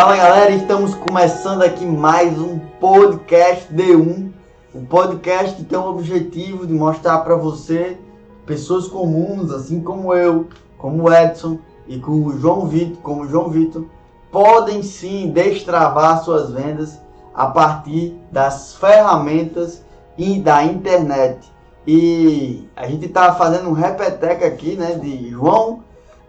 [0.00, 4.30] Fala galera, estamos começando aqui mais um podcast D1.
[4.72, 7.98] Um podcast que tem o objetivo de mostrar para você
[8.46, 10.46] pessoas comuns, assim como eu,
[10.78, 11.58] como o Edson
[11.88, 13.86] e com o João Vitor, como o João Vitor,
[14.30, 17.00] podem sim destravar suas vendas
[17.34, 19.82] a partir das ferramentas
[20.16, 21.40] e da internet.
[21.84, 25.77] E a gente está fazendo um repeteco aqui, né, de João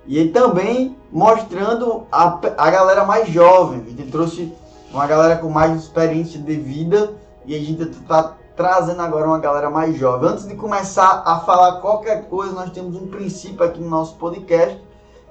[0.10, 3.84] e também mostrando a, a galera mais jovem.
[3.86, 4.52] A gente trouxe
[4.92, 7.14] uma galera com mais experiência de vida
[7.46, 10.32] e a gente está trazendo agora uma galera mais jovem.
[10.32, 14.82] Antes de começar a falar qualquer coisa, nós temos um princípio aqui no nosso podcast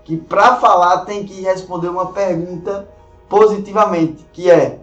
[0.05, 2.89] que para falar tem que responder uma pergunta
[3.29, 4.79] positivamente, que é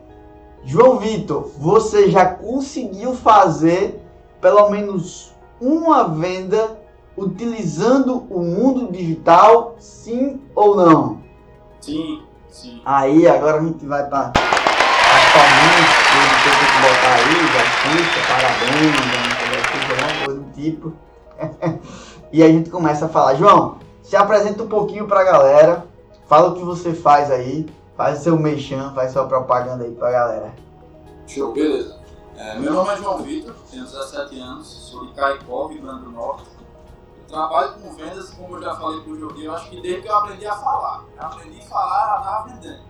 [0.65, 4.03] João Vitor, você já conseguiu fazer
[4.41, 6.84] pelo menos uma venda
[7.17, 11.23] utilizando o mundo digital, sim ou não?
[11.79, 12.81] Sim, sim.
[12.85, 14.31] Aí agora a gente vai para
[15.15, 17.35] atualmente, que tem que botar aí,
[17.83, 18.95] puxa, parabéns,
[19.91, 20.93] alguma coisa do tipo.
[22.31, 25.85] e a gente começa a falar, João, se apresenta um pouquinho para a galera,
[26.27, 30.11] fala o que você faz aí, faz seu mexão, faz sua propaganda aí para a
[30.11, 30.53] galera.
[31.27, 31.95] Show, beleza.
[32.37, 36.11] É, meu nome é João Vitor, tenho 17 anos, sou de Caicó, Rio Grande do
[36.11, 36.54] Norte.
[37.27, 40.07] Trabalho com vendas, como eu já falei para o Jordi, eu acho que desde que
[40.07, 41.03] eu aprendi a falar.
[41.17, 42.83] Eu aprendi a falar, estava vendendo.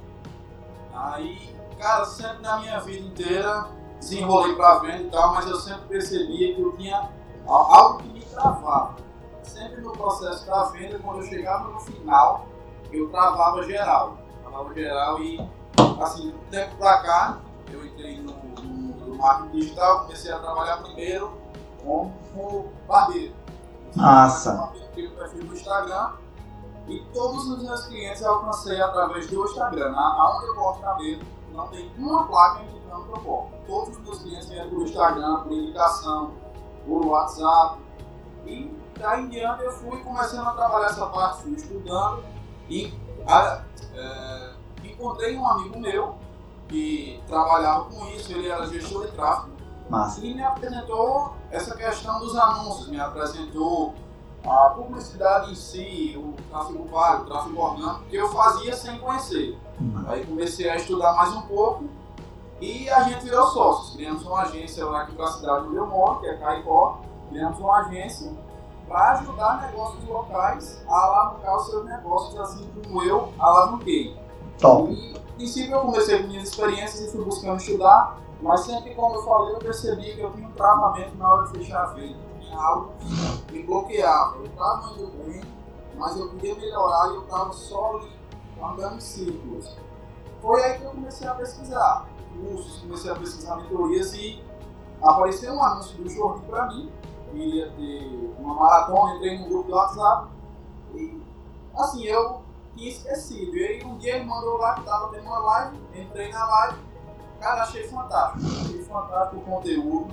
[0.93, 3.67] Aí, cara, sempre na minha vida inteira
[3.99, 7.09] desenrolei para venda e tal, mas eu sempre percebia que eu tinha
[7.47, 8.95] algo que me travava.
[9.43, 12.45] Sempre no processo da venda, quando eu chegava no final,
[12.91, 14.17] eu travava geral.
[14.41, 15.49] Travava geral e,
[16.01, 17.39] assim, do tempo para cá,
[17.71, 18.33] eu entrei no
[19.05, 21.31] do marketing digital, comecei a trabalhar primeiro
[21.83, 23.33] como barbeiro.
[23.95, 24.71] Massa!
[24.97, 26.11] Eu perfil no Instagram
[26.87, 29.95] e todos os meus clientes eu alcancei através do Instagram.
[29.95, 31.23] Aonde eu cabelo,
[31.53, 33.51] não tem uma placa indicando que eu corto.
[33.65, 36.33] Todos os meus clientes vêm por Instagram, por indicação,
[36.85, 37.79] por WhatsApp.
[38.45, 42.23] E daí em diante eu fui começando a trabalhar essa parte, fui estudando
[42.69, 42.93] e
[43.25, 43.63] a,
[43.93, 44.53] é,
[44.83, 46.15] encontrei um amigo meu
[46.67, 49.54] que trabalhava com isso, ele era gestor de tráfego.
[49.89, 50.25] Massa.
[50.25, 53.93] E me apresentou essa questão dos anúncios, me apresentou
[54.43, 59.57] a publicidade em si, o tráfego pago, o tráfego orgânico, que eu fazia sem conhecer.
[59.79, 60.05] Uhum.
[60.07, 61.85] Aí comecei a estudar mais um pouco
[62.61, 63.95] e a gente virou sócios.
[63.95, 66.99] Criamos uma agência lá aqui para a cidade onde eu moro, que é Caicó.
[67.29, 68.31] Criamos uma agência
[68.87, 74.15] para ajudar negócios locais a alavancar os seus negócios, assim como eu alavanquei.
[74.59, 74.91] Top.
[74.91, 79.23] E princípio eu comecei com minhas experiências e fui buscando estudar, mas sempre como eu
[79.23, 82.17] falei, eu percebi que eu tinha um travamento na hora de fechar a venda.
[82.39, 82.93] Tinha algo
[83.47, 84.37] que me bloqueava.
[84.37, 85.41] Eu estava indo bem,
[85.95, 88.01] mas eu queria melhorar e eu estava só
[88.61, 89.75] andando em círculos.
[90.41, 94.43] Foi aí que eu comecei a pesquisar cursos, comecei a pesquisar mentorias e
[95.01, 96.91] apareceu um anúncio do Jordi para mim,
[97.31, 100.27] que ia ter uma maratona, entrei no grupo do WhatsApp
[100.93, 101.21] e
[101.75, 102.41] assim, eu
[102.75, 103.55] tinha esquecido.
[103.55, 106.77] E aí um dia ele mandou lá que tava tendo uma live, entrei na live,
[107.45, 108.47] cara, achei fantástico.
[108.61, 110.07] Achei fantástico o conteúdo,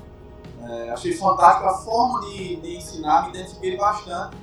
[0.62, 4.37] é, achei fantástico a forma de, de ensinar, me identifiquei bastante.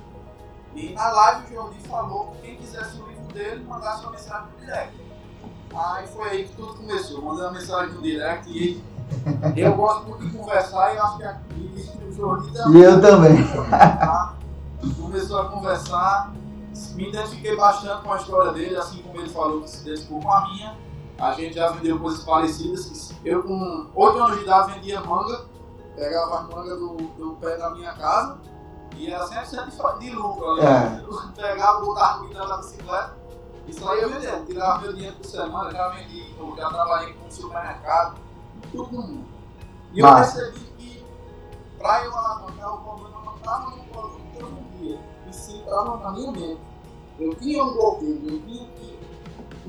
[0.74, 4.48] E na live o Jordi falou que quem quisesse o livro dele, mandasse uma mensagem
[4.50, 5.00] no direct.
[5.72, 8.82] Aí foi aí que tudo começou, mandei uma mensagem no direct e
[9.56, 12.80] eu gosto muito de conversar e acho que aqui o Jordi também.
[12.80, 13.36] E eu também.
[14.96, 16.32] Começou a conversar
[16.94, 20.32] me identifiquei bastante com a história dele, assim como ele falou que se identificou com
[20.32, 20.76] a minha.
[21.20, 23.12] A gente já vendeu coisas parecidas.
[23.22, 25.44] Eu, com 8 anos de idade, vendia manga,
[25.94, 28.38] pegava as mangas do, do pé da minha casa
[28.96, 30.58] e era 100% de lucro.
[30.62, 31.02] É.
[31.36, 33.16] Pegava, botava comida na bicicleta
[33.66, 34.46] e saía vendendo.
[34.46, 38.16] Tirava meu dinheiro por semana, já vendi, eu já trabalhei com supermercado,
[38.72, 39.28] tudo no mundo.
[39.92, 41.04] E eu percebi que,
[41.78, 45.98] para eu alavancar, o problema não estava no produto que eu vendia, e sim estava
[45.98, 46.60] na minha mente.
[47.18, 48.89] Eu tinha um bloqueio, eu tinha que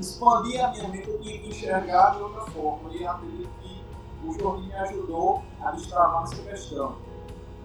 [0.02, 2.92] expandir a minha mente, eu tinha que enxergar de outra forma.
[2.92, 3.84] E acredito que
[4.24, 6.96] o Jorginho me ajudou a destravar nessa questão.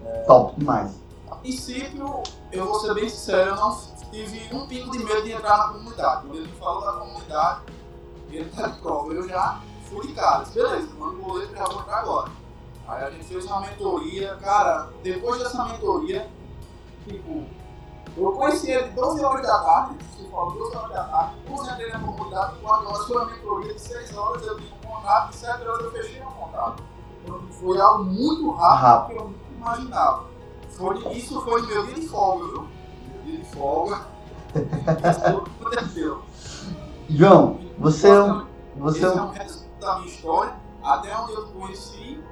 [0.04, 1.00] É, Top demais.
[1.30, 3.78] A princípio, eu vou ser bem sincero, eu não
[4.10, 6.22] tive um pingo de medo de entrar na comunidade.
[6.22, 7.60] Quando ele me falou da comunidade,
[8.30, 9.12] ele tá de prova.
[9.12, 12.30] Eu já fui de cara, disse, beleza, manda o boleto já vou entrar agora.
[12.86, 16.28] Aí a gente fez uma mentoria, cara, depois dessa mentoria,
[17.06, 17.44] tipo,
[18.16, 22.00] eu conheci ele 12 horas da tarde, se for 12 horas da tarde, concentrei na
[22.00, 25.68] comunidade, 4 horas foi uma mentoria de 6 horas, eu tinha um contrato, e 7
[25.68, 26.82] horas eu fechei um contrato.
[27.24, 30.24] Então foi algo muito rápido, que eu nunca imaginava.
[30.70, 32.68] Foi, isso foi meu dia de folga, viu?
[33.14, 34.06] Meu dia de folga.
[35.10, 36.22] isso aconteceu.
[37.10, 38.46] João, você é um,
[38.76, 42.22] Você Esse é um resumo da minha história, até onde eu conheci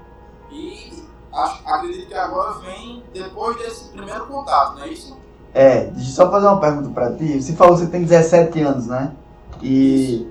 [0.51, 5.17] e acho, acredito que agora vem depois desse primeiro contato, não é isso?
[5.59, 7.41] É, deixa eu só fazer uma pergunta pra ti.
[7.41, 9.13] Você falou que você tem 17 anos, né?
[9.63, 10.27] E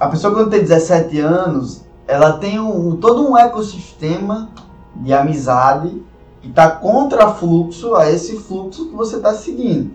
[0.00, 4.50] a pessoa quando tem 17 anos, ela tem um, todo um ecossistema
[4.96, 6.02] de amizade
[6.42, 9.92] que está contra fluxo a esse fluxo que você está seguindo.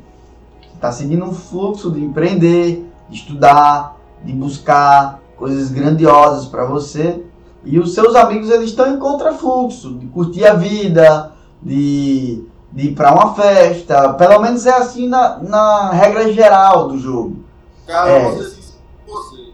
[0.62, 7.26] Você está seguindo um fluxo de empreender, de estudar, de buscar coisas grandiosas para você.
[7.66, 12.42] E os seus amigos eles estão em contrafluxo, de curtir a vida, de,
[12.72, 14.14] de ir para uma festa.
[14.14, 17.44] Pelo menos é assim na, na regra geral do jogo.
[17.88, 18.18] Cara, É.
[18.26, 19.54] eu vou ser sincero com você.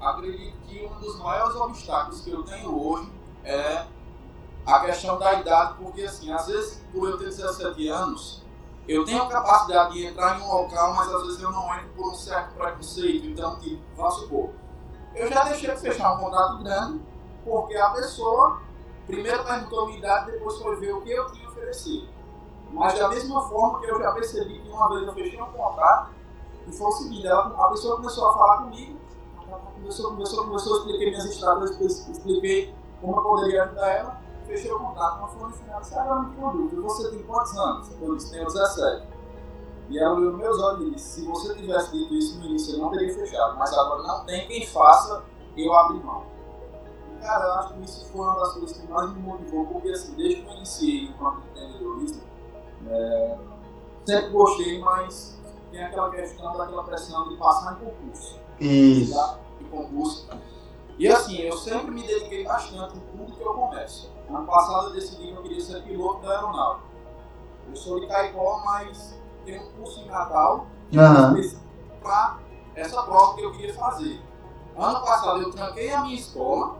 [0.00, 3.08] Acredito que um dos maiores obstáculos que eu tenho hoje
[3.44, 3.84] é
[4.66, 8.42] a questão da idade, porque assim, às vezes, por eu ter 17 anos,
[8.88, 11.88] eu tenho a capacidade de entrar em um local, mas às vezes eu não entro
[11.96, 13.26] por um certo preconceito.
[13.26, 14.50] Então, tipo, vamos supor,
[15.14, 17.00] eu já deixei de fechar um contrato grande,
[17.44, 18.60] porque a pessoa
[19.06, 22.08] primeiro perguntou a minha idade, depois foi ver o que eu tinha a oferecer.
[22.72, 26.10] Mas da mesma forma que eu já percebi que uma vez eu fechei um contrato,
[26.66, 28.98] e foi o seguinte, ela, a pessoa começou a falar comigo,
[29.46, 34.72] ela começou, começou, começou, eu expliquei minhas estratégias, expliquei como eu poderia ajudar ela, fechei
[34.72, 37.90] o contrato, mas foi no final, disse, ah, não, dúvida, você tem quantos anos?
[38.00, 39.06] Eu disse, tenho 17.
[39.90, 42.78] E ela olhou meus olhos e disse, se você tivesse dito isso no início, eu
[42.78, 45.24] não teria fechado, mas agora não tem quem faça
[45.56, 46.24] eu abrir mão.
[47.20, 50.14] Cara, eu acho que isso foi uma das coisas que mais me motivou, porque assim,
[50.14, 52.22] desde que eu iniciei enquanto empreendedorismo,
[52.90, 53.38] é,
[54.04, 55.38] sempre gostei, mas
[55.70, 58.38] tem aquela questão daquela pressão de passar em concurso.
[58.60, 59.14] Isso.
[59.14, 59.38] tá?
[59.70, 60.28] Concurso.
[60.98, 64.12] E assim, eu sempre me dediquei bastante em tudo que eu começo.
[64.28, 66.86] Ano passado eu decidi que eu queria ser piloto da aeronáutica.
[67.68, 71.34] Eu sou de Caicó, mas tem um curso em Natal Aham.
[72.02, 72.38] para
[72.74, 74.20] essa prova que eu queria fazer.
[74.76, 76.76] Ano passado eu tranquei a minha escola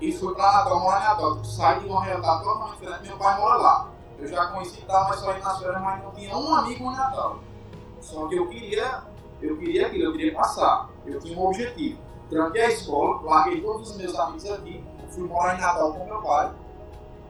[0.00, 1.44] e fui para Natal, morar em Natal.
[1.44, 3.88] Saí de uma realidade totalmente diferente, meu pai mora lá.
[4.18, 6.96] Eu já conheci tal, mas só ia nas férias, mas não tinha um amigo em
[6.96, 7.38] Natal.
[8.00, 9.02] Só que eu queria,
[9.42, 10.88] eu queria aquilo, eu queria passar.
[11.04, 11.98] Eu tinha um objetivo.
[12.30, 16.20] Tranquei a escola, larguei todos os meus amigos aqui, fui morar em Natal com meu
[16.22, 16.52] pai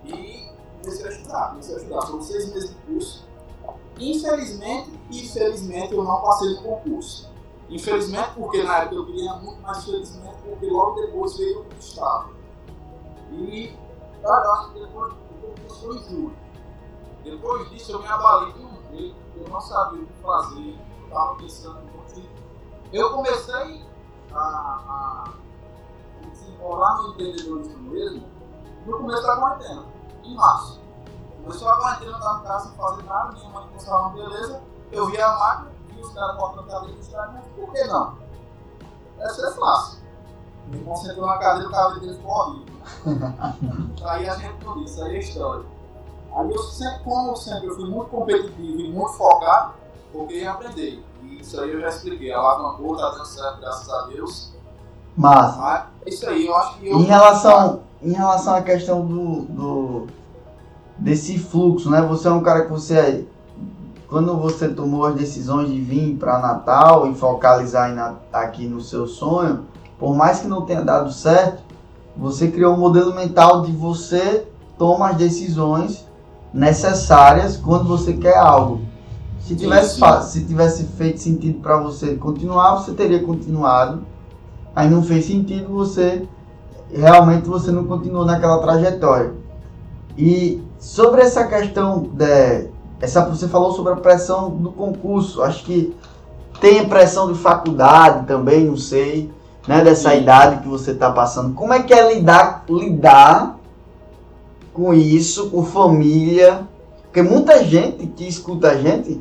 [0.04, 0.48] e
[0.80, 1.48] comecei a estudar.
[1.50, 3.26] Comecei a estudar, foram seis meses de curso.
[3.98, 7.30] Infelizmente, infelizmente eu não passei no concurso.
[7.68, 12.30] Infelizmente porque na época eu queria muito, mas felizmente porque logo depois veio o estado.
[13.32, 13.74] E
[14.72, 16.36] que depois o concurso foi em julho.
[17.26, 21.06] Depois disso eu me abalei de um jeito, eu não sabia o que fazer, eu
[21.08, 22.30] estava pensando em continuar.
[22.92, 23.84] Eu comecei
[24.32, 25.32] a, a
[26.30, 28.28] desenrolar no empreendedorismo mesmo
[28.86, 29.86] no começo da quarentena,
[30.22, 30.80] em março.
[31.42, 34.62] Começou a quarentena, eu estava em casa sem fazer nada, minha mãe postava uma beleza,
[34.92, 38.18] eu via a máquina, vi os caras cortando cadeira dos caras, mas por que não?
[39.18, 40.06] Essa é fácil.
[40.68, 42.76] Me concentrou na cadeira, o cabelo dele ficou horrível.
[44.06, 45.75] aí a gente tudo isso, aí é história.
[46.36, 49.72] Aí eu sempre, como sempre, eu fui muito competitivo e muito focado,
[50.12, 51.02] porque ia aprender.
[51.22, 52.30] E isso aí eu já expliquei.
[52.30, 54.52] Alavancou, tá dando certo, graças a Deus.
[55.16, 55.58] Massa.
[55.58, 56.98] Mas é isso aí, eu acho que eu.
[56.98, 60.06] Em relação, em relação à questão do, do
[60.98, 62.02] desse fluxo, né?
[62.02, 63.26] Você é um cara que você
[64.06, 69.66] quando você tomou as decisões de vir para Natal e focalizar aqui no seu sonho,
[69.98, 71.62] por mais que não tenha dado certo,
[72.16, 74.46] você criou um modelo mental de você
[74.78, 76.05] toma as decisões
[76.56, 78.80] necessárias quando você quer algo.
[79.40, 84.02] Se tivesse, se tivesse feito sentido para você continuar, você teria continuado.
[84.74, 86.26] Aí não fez sentido, você
[86.92, 89.34] realmente você não continuou naquela trajetória.
[90.18, 92.68] E sobre essa questão de,
[93.00, 95.94] essa você falou sobre a pressão do concurso, acho que
[96.60, 99.30] tem pressão de faculdade também, não sei,
[99.68, 100.22] né, dessa Sim.
[100.22, 101.54] idade que você está passando.
[101.54, 103.55] Como é que é lidar lidar
[104.76, 106.68] com isso, com família?
[107.04, 109.20] Porque muita gente que escuta a gente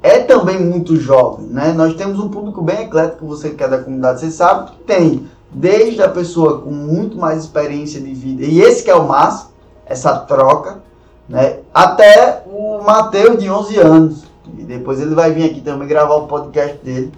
[0.00, 1.72] é também muito jovem, né?
[1.72, 5.26] Nós temos um público bem eclético, você que é da comunidade, você sabe que tem
[5.50, 9.50] desde a pessoa com muito mais experiência de vida, e esse que é o máximo,
[9.84, 10.80] essa troca,
[11.28, 11.58] né?
[11.74, 14.24] Até o Matheus de 11 anos.
[14.56, 17.12] E depois ele vai vir aqui também gravar o podcast dele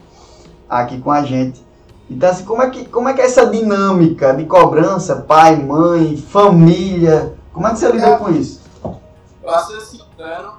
[0.69, 1.63] aqui com a gente.
[2.11, 6.17] Então assim, como é que, como é, que é essa dinâmica de cobrança, pai, mãe,
[6.17, 7.35] família?
[7.55, 8.61] Como é que você lida com isso?
[9.41, 10.55] Pra ser sincero,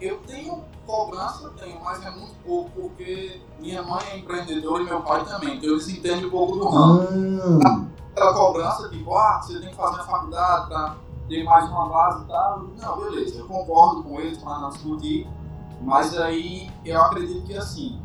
[0.00, 4.86] eu tenho cobrança, eu tenho, mas é muito pouco, porque minha mãe é empreendedora e
[4.86, 7.00] meu pai também, então eles entendem um pouco do ramo.
[7.10, 10.94] Hum, Aquela cobrança, tipo, ah, você tem que fazer a faculdade pra
[11.28, 12.62] ter mais uma base e tal.
[12.78, 15.26] Não, beleza, eu concordo com eles para não discutir,
[15.80, 18.00] mas aí eu acredito que assim,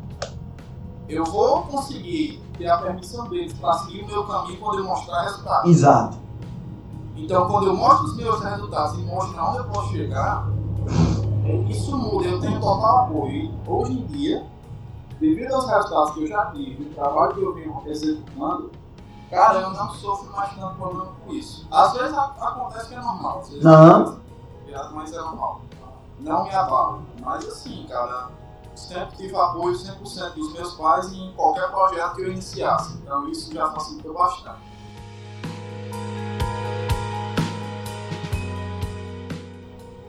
[1.08, 5.22] eu vou conseguir ter a permissão deles para seguir o meu caminho quando eu mostrar
[5.22, 5.70] resultados.
[5.70, 6.27] Exato.
[7.18, 10.46] Então, quando eu mostro os meus resultados e mostro onde eu posso chegar,
[11.68, 12.28] isso muda.
[12.28, 13.52] Eu tenho total apoio.
[13.66, 14.46] Hoje em dia,
[15.20, 18.70] devido aos resultados que eu já tive, o trabalho que eu venho executando,
[19.30, 21.66] cara, eu não sofro mais tanto problema com isso.
[21.70, 23.40] Às vezes acontece que é normal.
[23.40, 24.18] Às vezes acontece,
[24.94, 25.60] mas é normal.
[26.20, 27.02] Não me abalo.
[27.20, 28.28] Mas assim, cara,
[28.74, 32.94] sempre tive apoio 100% dos meus pais em qualquer projeto que eu iniciasse.
[32.98, 34.67] Então isso já facilitou bastante.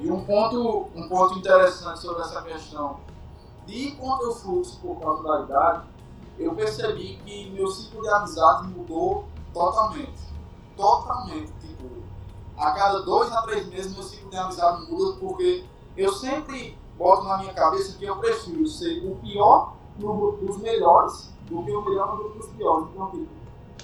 [0.10, 3.00] E um ponto, um ponto interessante sobre essa questão
[3.68, 5.88] de quando eu fluxo por causa da idade,
[6.40, 10.20] eu percebi que meu ciclo de amizade mudou totalmente.
[10.76, 11.52] Totalmente.
[11.62, 11.88] Tipo,
[12.58, 15.64] a cada dois a três meses meu ciclo de amizade muda porque
[15.96, 21.32] eu sempre boto na minha cabeça que eu prefiro ser o pior no dos melhores
[21.48, 22.88] do que o melhor no dos piores.
[22.92, 23.28] Então, tipo,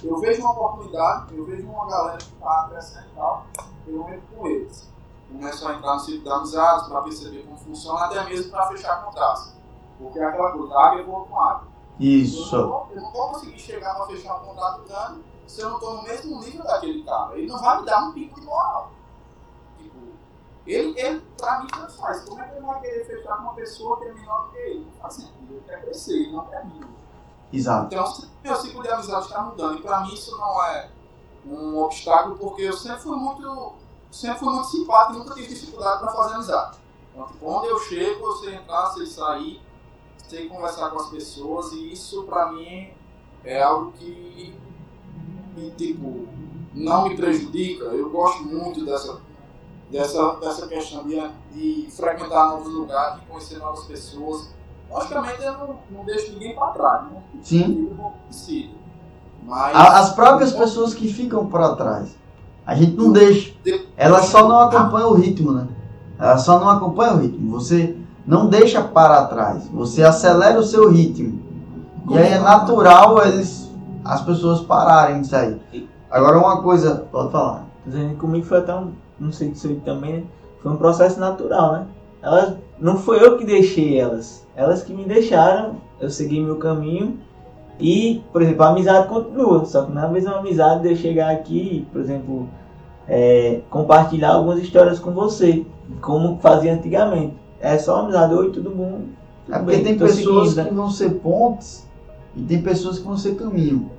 [0.02, 3.46] eu vejo uma oportunidade, eu vejo uma galera que está crescendo e tal,
[3.86, 4.95] eu entro com eles.
[5.30, 9.04] Começo a entrar no ciclo de amizades para perceber como funciona, até mesmo para fechar
[9.04, 9.52] contratos.
[9.98, 11.68] Porque é aquela coisa, águia voa com águia.
[11.98, 12.56] Eu Isso.
[12.56, 15.94] não, eu não vou conseguir chegar para fechar um contrato grande se eu não estou
[15.96, 17.38] no mesmo nível daquele cara.
[17.38, 18.90] Ele não vai me dar um pico de moral.
[19.78, 19.96] Tipo,
[20.66, 22.24] ele, ele pra mim, tanto faz.
[22.24, 24.58] Como é que ele vai querer fechar com uma pessoa que é menor do que
[24.58, 24.84] ele?
[24.84, 25.36] Não faz sentido.
[25.50, 26.80] Ele quer crescer, ele não quer mim.
[27.52, 27.94] Exato.
[27.94, 30.90] Então, meu ciclo de amizade está mudando, e para mim isso não é
[31.46, 33.74] um obstáculo, porque eu sempre fui muito,
[34.10, 36.78] sempre fui muito simpático nunca tive dificuldade para fazer amizade.
[37.12, 39.60] Então, tipo, onde eu chego, eu sei entrar, sei sair,
[40.28, 42.90] sei conversar com as pessoas, e isso para mim
[43.44, 44.54] é algo que,
[45.54, 46.28] que, tipo,
[46.74, 47.84] não me prejudica.
[47.84, 49.18] Eu gosto muito dessa,
[49.90, 51.16] dessa, dessa questão de,
[51.52, 54.54] de frequentar novos lugares, de conhecer novas pessoas.
[54.90, 57.22] Logicamente, eu não, não deixo ninguém para trás, né?
[57.42, 57.96] Sim.
[57.98, 58.14] Eu.
[59.42, 59.76] Mas.
[59.76, 62.16] As próprias pessoas que ficam para trás.
[62.66, 63.54] A gente não deixa.
[63.96, 65.68] Elas só não acompanham o ritmo, né?
[66.18, 67.52] Elas só não acompanham o ritmo.
[67.52, 67.96] Você
[68.26, 69.68] não deixa para trás.
[69.68, 71.40] Você acelera o seu ritmo.
[72.10, 73.70] E aí é natural eles,
[74.04, 75.60] as pessoas pararem de sair.
[76.10, 77.66] Agora uma coisa, pode falar.
[78.18, 80.24] Comigo foi até um, não sei se também, né?
[80.60, 81.86] foi um processo natural, né?
[82.22, 87.18] Elas, não foi eu que deixei elas, elas que me deixaram, eu segui meu caminho
[87.78, 90.96] e, por exemplo, a amizade continua, só que não é a mesma amizade de eu
[90.96, 92.48] chegar aqui, por exemplo,
[93.08, 95.64] é, compartilhar algumas histórias com você,
[96.00, 97.34] como fazia antigamente.
[97.60, 99.00] É só amizade, oi, tudo bom?
[99.46, 100.68] Tudo É porque bem, tem pessoas seguindo, né?
[100.70, 101.86] que vão ser pontes
[102.34, 103.90] e tem pessoas que vão ser caminho.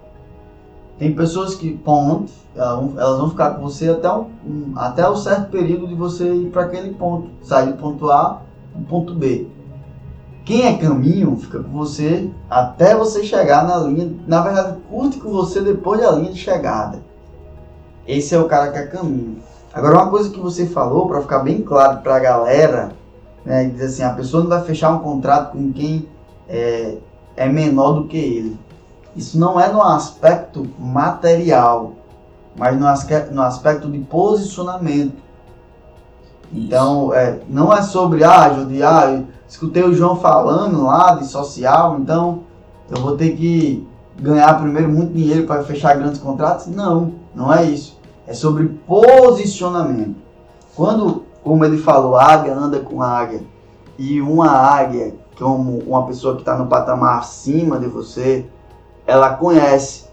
[0.98, 5.52] Tem pessoas que vão, elas vão ficar com você até um, um- até um certo
[5.52, 8.42] período de você ir para aquele ponto, sair do ponto A
[8.74, 9.46] para o ponto B.
[10.48, 15.30] Quem é caminho fica com você até você chegar na linha, na verdade curte com
[15.30, 17.04] você depois da linha de chegada.
[18.08, 19.40] Esse é o cara que é caminho.
[19.74, 22.92] Agora uma coisa que você falou para ficar bem claro para a galera
[23.44, 26.08] né, diz assim, a pessoa não vai fechar um contrato com quem
[26.48, 26.96] é,
[27.36, 28.58] é menor do que ele.
[29.18, 31.92] Isso não é no aspecto material,
[32.56, 35.18] mas no, asque- no aspecto de posicionamento.
[36.54, 41.98] Então, é, não é sobre, ah, Jordi, ah, escutei o João falando lá de social,
[42.00, 42.44] então
[42.90, 43.88] eu vou ter que
[44.20, 46.68] ganhar primeiro muito dinheiro para fechar grandes contratos.
[46.68, 47.98] Não, não é isso.
[48.26, 50.16] É sobre posicionamento.
[50.76, 53.42] Quando, como ele falou, a águia anda com a águia
[53.98, 58.46] e uma águia, como uma pessoa que está no patamar acima de você,
[59.06, 60.06] ela conhece,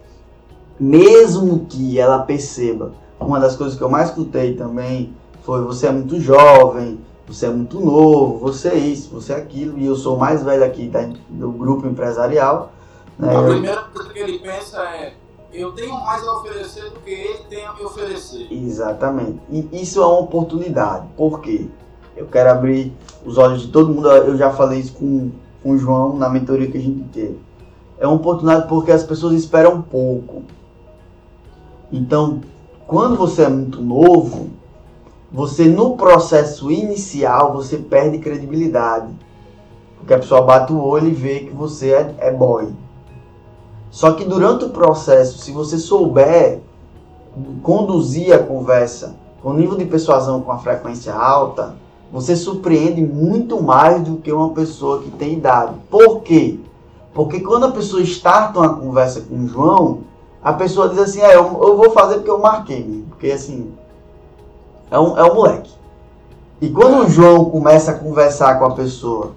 [0.78, 2.92] mesmo que ela perceba.
[3.18, 7.50] Uma das coisas que eu mais escutei também foi: você é muito jovem, você é
[7.50, 10.88] muito novo, você é isso, você é aquilo, e eu sou o mais velho aqui
[10.88, 12.72] tá, do grupo empresarial.
[13.18, 13.34] Né?
[13.34, 15.14] A primeira coisa que ele pensa é:
[15.52, 18.48] eu tenho mais a oferecer do que ele tem a me oferecer.
[18.50, 19.40] Exatamente.
[19.50, 21.06] E isso é uma oportunidade.
[21.16, 21.68] Por quê?
[22.16, 22.92] Eu quero abrir
[23.24, 24.10] os olhos de todo mundo.
[24.10, 25.30] Eu já falei isso com,
[25.62, 27.38] com o João na mentoria que a gente teve.
[27.98, 30.42] É uma oportunidade porque as pessoas esperam pouco.
[31.92, 32.40] Então,
[32.86, 34.50] quando você é muito novo,
[35.34, 39.12] você no processo inicial você perde credibilidade.
[39.96, 42.68] Porque a pessoa bate o olho e vê que você é, é boy.
[43.90, 46.60] Só que durante o processo, se você souber
[47.64, 51.74] conduzir a conversa com nível de persuasão com a frequência alta,
[52.12, 55.74] você surpreende muito mais do que uma pessoa que tem idade.
[55.90, 56.60] Por quê?
[57.12, 59.98] Porque quando a pessoa starta uma conversa com o João,
[60.40, 63.72] a pessoa diz assim, é, eu, eu vou fazer porque eu marquei, porque assim,
[64.94, 65.72] é um, é um moleque.
[66.60, 69.32] E quando o João começa a conversar com a pessoa,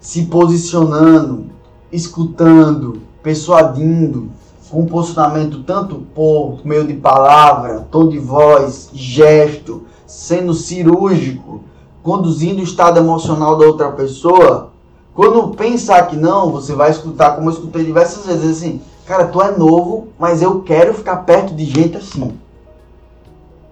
[0.00, 1.46] se posicionando,
[1.92, 4.30] escutando, persuadindo,
[4.70, 11.60] com um posicionamento tanto por meio de palavra, tom de voz, gesto, sendo cirúrgico,
[12.02, 14.70] conduzindo o estado emocional da outra pessoa,
[15.14, 19.42] quando pensar que não, você vai escutar, como eu escutei diversas vezes assim, cara, tu
[19.42, 22.32] é novo, mas eu quero ficar perto de gente assim.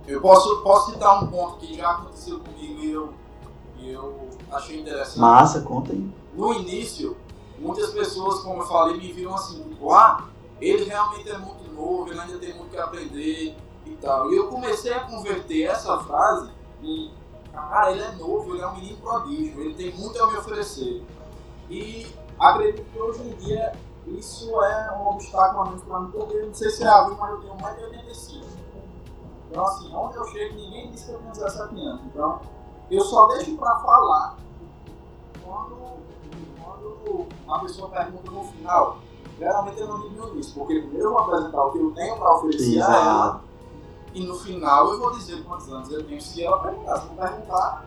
[0.09, 3.15] Eu posso, posso citar um ponto que já aconteceu comigo e eu,
[3.79, 5.19] e eu achei interessante.
[5.19, 6.11] Massa, conta aí.
[6.35, 7.15] No início,
[7.59, 10.25] muitas pessoas, como eu falei, me viram assim, tipo, ah,
[10.61, 14.33] ele realmente é muito novo, ele ainda tem muito que aprender e tal.
[14.33, 16.50] E eu comecei a converter essa frase
[16.83, 17.12] em,
[17.53, 21.05] cara, ele é novo, ele é um menino prodígio, ele tem muito a me oferecer.
[21.69, 22.07] E
[22.38, 23.73] acredito que hoje em dia
[24.07, 27.31] isso é um obstáculo a menos para mim, porque não sei se é a mas
[27.31, 28.58] eu tenho 1,85m.
[29.50, 32.00] Então, assim, onde eu chego, ninguém diz que eu tenho 17 anos.
[32.07, 32.40] Então,
[32.90, 34.37] eu só deixo para falar
[35.45, 35.76] quando,
[36.62, 38.99] quando a pessoa pergunta no final.
[39.38, 42.35] Geralmente eu não digo isso, porque primeiro eu vou apresentar o que eu tenho para
[42.35, 43.40] oferecer a ela.
[44.14, 46.97] E no final eu vou dizer quantos anos eu tenho se ela perguntar.
[47.00, 47.85] Se não perguntar,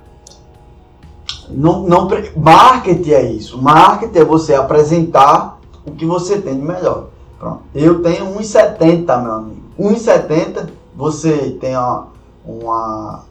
[1.49, 3.61] Não, não, pre- marketing é isso.
[3.61, 7.09] Marketing é você apresentar o que você tem de melhor.
[7.37, 7.63] Pronto.
[7.75, 9.61] Eu tenho 1,70, meu amigo.
[9.79, 10.69] 1,70,
[11.01, 12.07] você tem uma,
[12.45, 13.23] uma-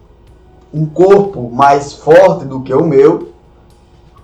[0.75, 3.29] um corpo mais forte do que o meu.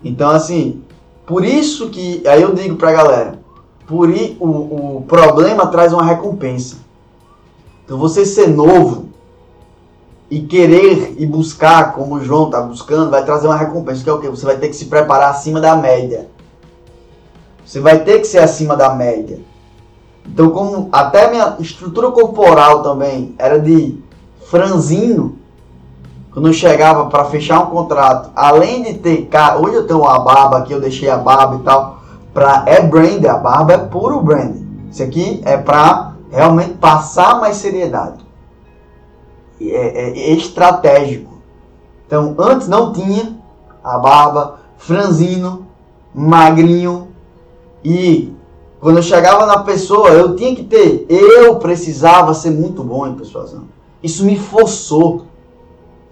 [0.03, 0.83] Então, assim,
[1.25, 2.27] por isso que.
[2.27, 3.39] Aí eu digo pra galera:
[3.87, 6.79] por i, o, o problema traz uma recompensa.
[7.85, 9.11] Então, você ser novo
[10.29, 14.13] e querer e buscar, como o João tá buscando, vai trazer uma recompensa, que é
[14.13, 14.29] o quê?
[14.29, 16.29] Você vai ter que se preparar acima da média.
[17.65, 19.39] Você vai ter que ser acima da média.
[20.29, 23.99] Então, como até minha estrutura corporal também era de
[24.51, 25.37] franzino,
[26.33, 30.19] quando eu chegava para fechar um contrato, além de ter cara, hoje eu tenho uma
[30.19, 32.01] barba aqui, eu deixei a barba e tal,
[32.35, 34.57] pra, é brand, a barba é puro brand.
[34.91, 38.27] Isso aqui é pra realmente passar mais seriedade
[39.61, 41.35] é, é estratégico.
[42.07, 43.37] Então, antes não tinha
[43.83, 45.67] a barba, franzino,
[46.15, 47.09] magrinho
[47.85, 48.33] e
[48.87, 53.17] quando eu chegava na pessoa, eu tinha que ter, eu precisava ser muito bom em
[53.17, 53.65] persuasão.
[54.01, 55.25] Isso me forçou.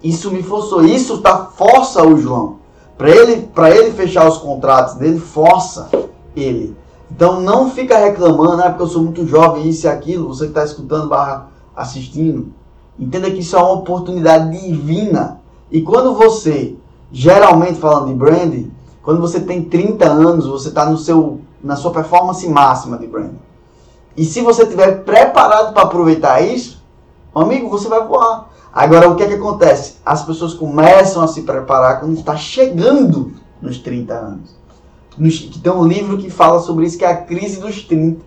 [0.03, 0.83] Isso me forçou.
[0.83, 2.57] Isso tá força o João.
[2.97, 5.89] Para ele, para ele fechar os contratos dele, força
[6.35, 6.75] ele.
[7.09, 10.49] Então não fica reclamando, ah, porque eu sou muito jovem, isso e aquilo, você que
[10.49, 12.49] está escutando barra assistindo.
[12.99, 15.39] Entenda que isso é uma oportunidade divina.
[15.71, 16.75] E quando você,
[17.09, 18.69] geralmente falando de branding,
[19.01, 23.39] quando você tem 30 anos, você está no seu, na sua performance máxima de branding.
[24.15, 26.83] E se você estiver preparado para aproveitar isso,
[27.33, 28.49] amigo, você vai voar.
[28.73, 29.95] Agora, o que é que acontece?
[30.05, 34.55] As pessoas começam a se preparar quando está chegando nos 30 anos.
[35.17, 38.21] Nos- tem um livro que fala sobre isso, que é a crise dos 30.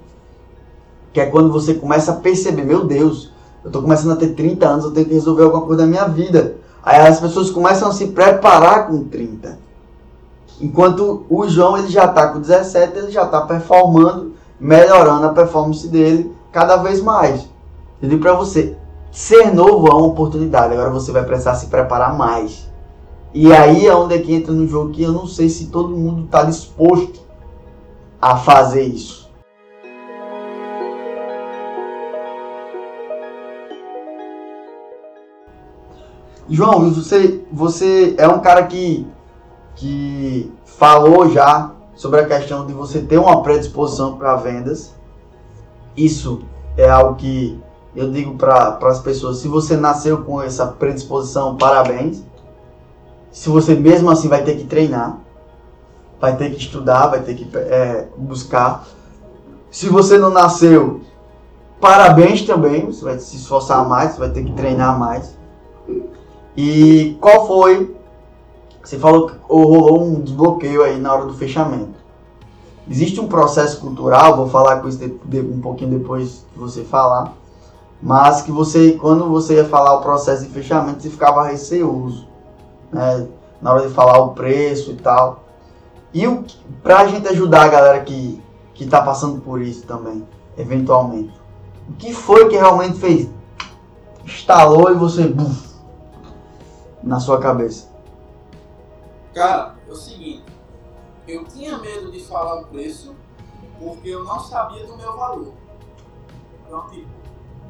[1.13, 3.31] Que é quando você começa a perceber, meu Deus,
[3.65, 6.07] eu tô começando a ter 30 anos, eu tenho que resolver alguma coisa da minha
[6.07, 6.57] vida.
[6.83, 9.59] Aí as pessoas começam a se preparar com 30.
[10.61, 15.87] Enquanto o João ele já tá com 17, ele já tá performando, melhorando a performance
[15.89, 17.49] dele cada vez mais.
[18.03, 18.77] Eu digo pra você,
[19.11, 22.69] ser novo é uma oportunidade, agora você vai precisar se preparar mais.
[23.33, 25.97] E aí é onde é que entra no jogo que eu não sei se todo
[25.97, 27.21] mundo tá disposto
[28.21, 29.29] a fazer isso.
[36.51, 39.07] João, você, você é um cara que,
[39.79, 44.93] que falou já sobre a questão de você ter uma predisposição para vendas.
[45.97, 46.43] Isso
[46.77, 47.59] é algo que
[47.95, 52.23] eu digo para as pessoas: se você nasceu com essa predisposição, parabéns.
[53.31, 55.19] Se você mesmo assim vai ter que treinar,
[56.21, 58.85] vai ter que estudar, vai ter que é, buscar.
[59.71, 61.03] Se você não nasceu,
[61.81, 62.87] parabéns também.
[62.87, 65.37] Você vai se esforçar mais, você vai ter que treinar mais.
[66.57, 67.97] E qual foi?
[68.89, 71.93] Você falou que rolou um desbloqueio aí na hora do fechamento.
[72.89, 76.83] Existe um processo cultural, vou falar com isso de, de, um pouquinho depois que você
[76.85, 77.35] falar,
[78.01, 82.27] mas que você, quando você ia falar o processo de fechamento, você ficava receoso,
[82.91, 83.29] né?
[83.61, 85.45] Na hora de falar o preço e tal.
[86.15, 86.43] E o,
[86.83, 91.39] pra gente ajudar a galera que, que tá passando por isso também, eventualmente.
[91.91, 93.29] O que foi que realmente fez?
[94.25, 95.75] Estalou e você, buf,
[97.03, 97.88] na sua cabeça?
[99.35, 100.45] Cara, é o seguinte,
[101.27, 103.15] eu tinha medo de falar o preço
[103.79, 105.53] porque eu não sabia do meu valor.
[106.67, 107.09] Então, tipo,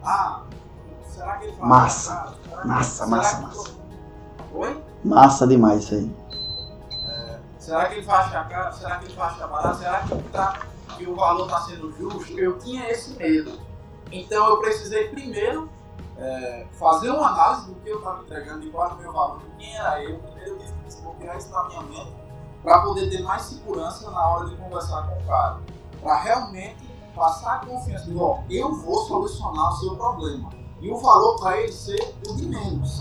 [0.03, 0.42] ah,
[1.07, 2.11] será que ele fala Massa.
[2.49, 3.75] Será que- Massa, será massa, que- massa.
[4.55, 4.85] Oi?
[5.05, 6.16] Massa demais isso aí.
[7.59, 8.75] Será que ele vai achar caro?
[8.75, 9.79] Será que ele vai achar barato?
[9.79, 10.61] Será que, tá,
[10.97, 12.38] que o valor está sendo justo?
[12.38, 13.61] Eu tinha esse medo.
[14.11, 15.68] Então eu precisei primeiro
[16.18, 19.38] é, fazer uma análise do que eu estava entregando, de qual era o meu valor,
[19.38, 20.18] de quem era eu.
[20.18, 22.16] Primeiro que desbloquear isso na minha mente
[22.62, 25.61] para poder ter mais segurança na hora de conversar com o cara.
[26.00, 30.50] Para realmente passar a confiança de, ó, eu vou solucionar o seu problema.
[30.81, 33.00] E o valor para ele ser o de menos.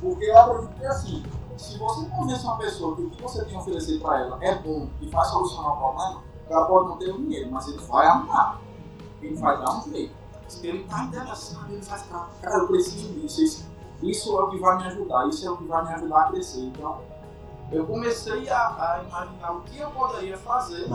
[0.00, 1.22] Porque eu acredito que assim,
[1.56, 4.54] se você convence uma pessoa que o que você tem a oferecer para ela é
[4.54, 8.06] bom e vai solucionar o problema, ela pode não ter o dinheiro, mas ele vai
[8.06, 8.60] arrumar.
[9.20, 10.14] Ele vai dar um jeito.
[10.62, 13.42] Ele está interessado, ele ficar, cara, eu preciso disso.
[13.42, 13.66] Isso,
[14.02, 16.28] isso é o que vai me ajudar, isso é o que vai me ajudar a
[16.28, 16.60] crescer.
[16.60, 17.00] Então,
[17.70, 20.88] eu comecei a, a imaginar o que eu poderia fazer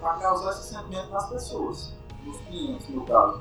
[0.00, 1.92] para causar esse sentimento nas pessoas,
[2.24, 3.40] nos clientes, no caso.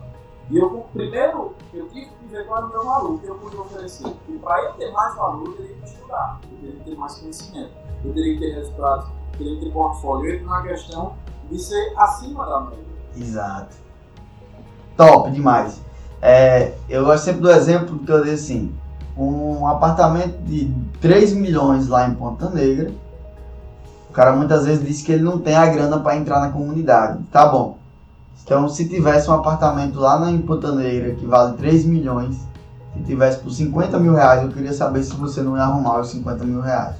[0.51, 3.35] E eu, primeiro, eu tive que ver qual era o meu valor, o que eu
[3.35, 4.15] podia oferecer.
[4.29, 7.15] E para eu ter mais valor, eu teria que estudar, eu teria que ter mais
[7.15, 7.73] conhecimento,
[8.03, 10.29] eu teria que ter resultados, eu teria que ter portfólio.
[10.29, 11.17] Eu entro na questão
[11.49, 12.85] de ser acima da média.
[13.17, 13.84] Exato.
[14.95, 15.81] Top demais.
[16.21, 18.73] É, eu gosto sempre do exemplo que eu dei assim:
[19.17, 22.91] um apartamento de 3 milhões lá em Ponta Negra.
[24.09, 27.21] O cara muitas vezes diz que ele não tem a grana para entrar na comunidade.
[27.31, 27.77] Tá bom.
[28.43, 32.37] Então, se tivesse um apartamento lá na Ponta Negra que vale 3 milhões,
[32.93, 36.09] se tivesse por 50 mil reais, eu queria saber se você não ia arrumar os
[36.09, 36.95] 50 mil reais.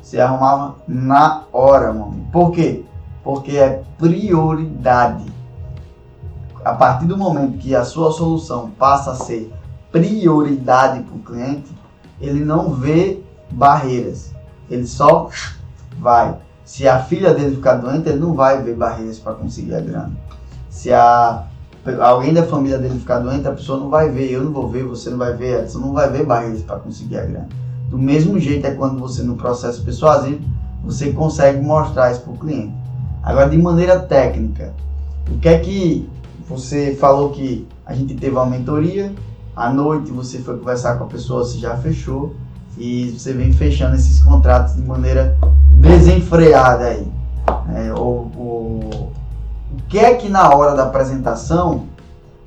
[0.00, 2.26] Você arrumava na hora, mano.
[2.30, 2.84] Por quê?
[3.24, 5.31] Porque é prioridade.
[6.64, 9.52] A partir do momento que a sua solução passa a ser
[9.90, 11.70] prioridade para o cliente,
[12.20, 13.20] ele não vê
[13.50, 14.32] barreiras.
[14.70, 15.28] Ele só
[15.98, 16.36] vai.
[16.64, 20.12] Se a filha dele ficar doente, ele não vai ver barreiras para conseguir a grana.
[20.70, 21.44] Se a,
[22.00, 24.84] alguém da família dele ficar doente, a pessoa não vai ver, eu não vou ver,
[24.84, 27.48] você não vai ver, você não vai ver barreiras para conseguir a grana.
[27.90, 30.40] Do mesmo jeito é quando você no processo persuasivo,
[30.82, 32.72] você consegue mostrar isso para o cliente.
[33.22, 34.72] Agora, de maneira técnica,
[35.30, 36.08] o que é que
[36.48, 39.14] você falou que a gente teve uma mentoria,
[39.54, 42.34] à noite você foi conversar com a pessoa, você já fechou,
[42.76, 45.36] e você vem fechando esses contratos de maneira
[45.80, 47.12] desenfreada aí.
[47.74, 49.10] É, o,
[49.92, 51.86] que é que na hora da apresentação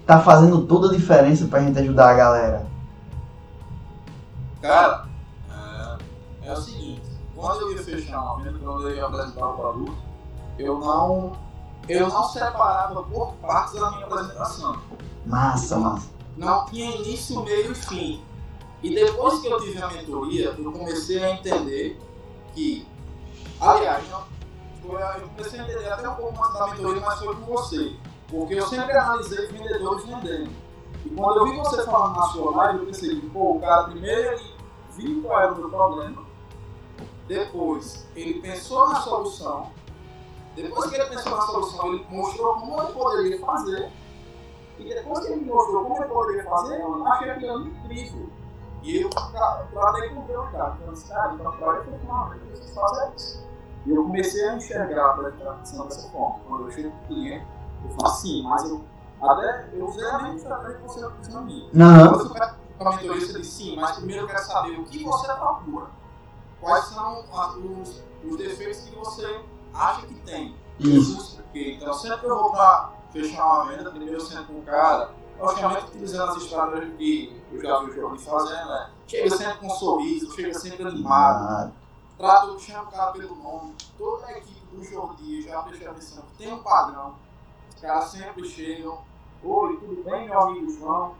[0.03, 2.65] tá fazendo toda a diferença pra gente ajudar a galera?
[4.59, 5.05] Cara,
[6.41, 7.03] é, é o seguinte,
[7.35, 9.93] quando eu ia fechar uma venda, quando eu ia apresentar o produto,
[10.57, 11.33] eu não,
[11.87, 14.81] eu não separava por partes da minha apresentação.
[15.25, 16.09] Massa, massa.
[16.37, 18.23] Não tinha início, meio e fim.
[18.83, 21.99] E depois que eu tive a mentoria, eu comecei a entender
[22.53, 22.87] que,
[23.59, 27.95] aliás, eu comecei a entender até um pouco mais da mentoria, mas foi com você.
[28.27, 30.51] Porque eu sempre analisei vendedores vendendo.
[31.05, 34.33] E quando eu vi você falando na sua live, eu percebi, pô, o cara primeiro
[34.33, 34.55] ele
[34.97, 36.23] viu qual era o meu problema,
[37.27, 39.71] depois ele pensou na solução,
[40.63, 43.91] depois que ele pensou na solução, ele mostrou como ele poderia fazer,
[44.79, 48.29] e depois que ele mostrou como ele poderia fazer, eu achei aquilo incrível.
[48.83, 53.15] E eu tratei com o meu cara, então, cara, então agora eu eu preciso fazer
[53.15, 53.45] isso.
[53.85, 56.39] E eu comecei a enxergar a apresentação dessa forma.
[56.47, 57.47] Quando eu chego com o cliente,
[57.83, 58.83] eu falo assim, mas eu
[59.21, 61.65] até eu usei a mesma estratégia que você fez na minha.
[61.65, 62.29] Uhum.
[62.77, 65.87] Para a mentoria, você diz sim, mas primeiro eu quero saber o que você procura.
[66.59, 67.23] Quais são
[67.79, 69.41] os, os defeitos que você
[69.75, 70.55] acha que tem.
[70.79, 71.43] Isso.
[71.53, 75.11] Então, sempre que eu vou para fechar uma venda, primeiro eu sento com o cara,
[75.39, 78.91] logicamente utilizando as estratégias que eu já vi o Jorge fazendo, né?
[79.07, 81.73] Chega sempre com um sorriso, chega sempre animado.
[82.17, 83.75] Trato, chama o cara pelo nome.
[83.97, 87.15] Toda a equipe do Jordi, já prestei atenção, tem um padrão.
[87.69, 88.99] Os caras sempre chegam.
[89.43, 91.15] Oi, tudo bem, meu amigo João?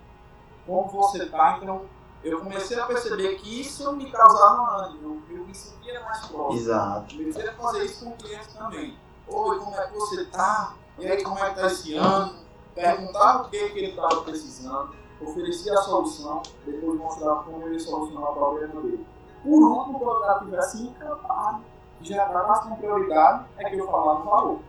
[0.65, 1.59] Como você tá?
[1.61, 1.83] Então,
[2.25, 5.21] eu comecei a perceber que isso me causava ânimo.
[5.29, 6.59] Eu me sentia mais próximo.
[6.59, 7.15] Exato.
[7.15, 8.97] Comecei a fazer isso com o cliente também.
[9.27, 10.73] Oi, como é que você tá?
[10.97, 12.33] E aí, como é que tá esse ano?
[12.73, 17.79] Perguntava o que, que ele estava precisando, oferecia a solução, depois mostrava como ele ia
[17.79, 19.07] solucionar o problema dele.
[19.43, 21.63] Por último, quando cara tivesse encantado,
[22.01, 24.59] já estava com prioridade, é que eu falava no valor.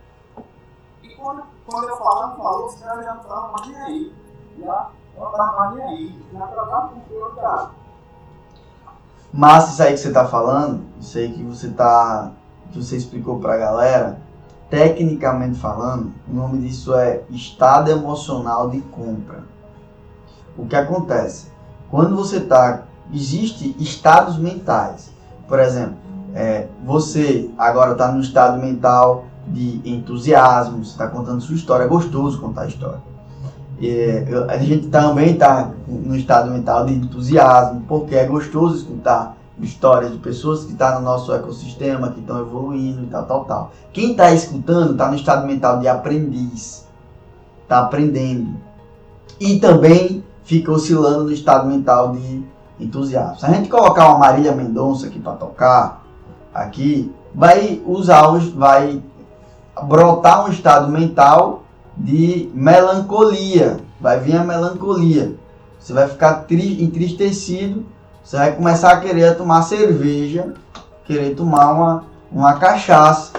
[1.01, 4.15] E quando, quando eu falava no valor, os caras já não estavam nem aí.
[4.59, 4.91] Já
[5.81, 7.01] aí.
[7.07, 7.69] Prioridade.
[9.33, 12.31] Massa isso aí que você tá falando, isso aí que você tá.
[12.71, 14.19] que você explicou pra galera,
[14.69, 19.43] tecnicamente falando, o nome disso é estado emocional de compra.
[20.57, 21.51] O que acontece?
[21.89, 22.83] Quando você tá.
[23.13, 25.13] Existe estados mentais.
[25.47, 25.95] Por exemplo,
[26.35, 31.87] é, você agora está no estado mental de entusiasmo, você está contando sua história, é
[31.87, 32.99] gostoso contar a história.
[34.49, 40.17] A gente também está no estado mental de entusiasmo, porque é gostoso escutar histórias de
[40.17, 43.71] pessoas que estão no nosso ecossistema, que estão evoluindo e tal, tal, tal.
[43.91, 46.87] Quem está escutando está no estado mental de aprendiz,
[47.63, 48.55] está aprendendo.
[49.39, 52.43] E também fica oscilando no estado mental de
[52.79, 53.39] entusiasmo.
[53.39, 56.03] Se a gente colocar uma Marília Mendonça aqui para tocar,
[56.53, 59.01] aqui, vai usar, vai
[59.83, 61.63] brotar um estado mental
[61.97, 63.77] de melancolia.
[63.99, 65.35] Vai vir a melancolia.
[65.79, 67.85] Você vai ficar entristecido
[68.27, 70.53] você vai começar a querer tomar cerveja,
[71.05, 73.31] querer tomar uma, uma cachaça.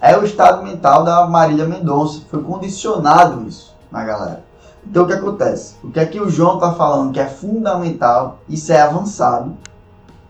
[0.00, 2.22] É o estado mental da Marília Mendonça.
[2.28, 4.42] Foi condicionado isso na galera.
[4.84, 5.76] Então o que acontece?
[5.80, 9.56] O que é que o João está falando que é fundamental, isso é avançado.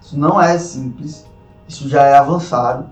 [0.03, 1.25] Isso não é simples,
[1.67, 2.85] isso já é avançado.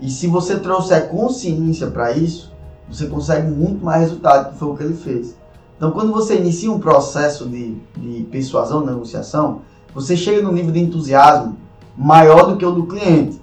[0.00, 2.52] E se você trouxer consciência para isso,
[2.90, 5.36] você consegue muito mais resultado, que foi o que ele fez.
[5.76, 9.62] Então, quando você inicia um processo de, de persuasão, negociação,
[9.94, 11.56] você chega no nível de entusiasmo
[11.96, 13.40] maior do que o do cliente.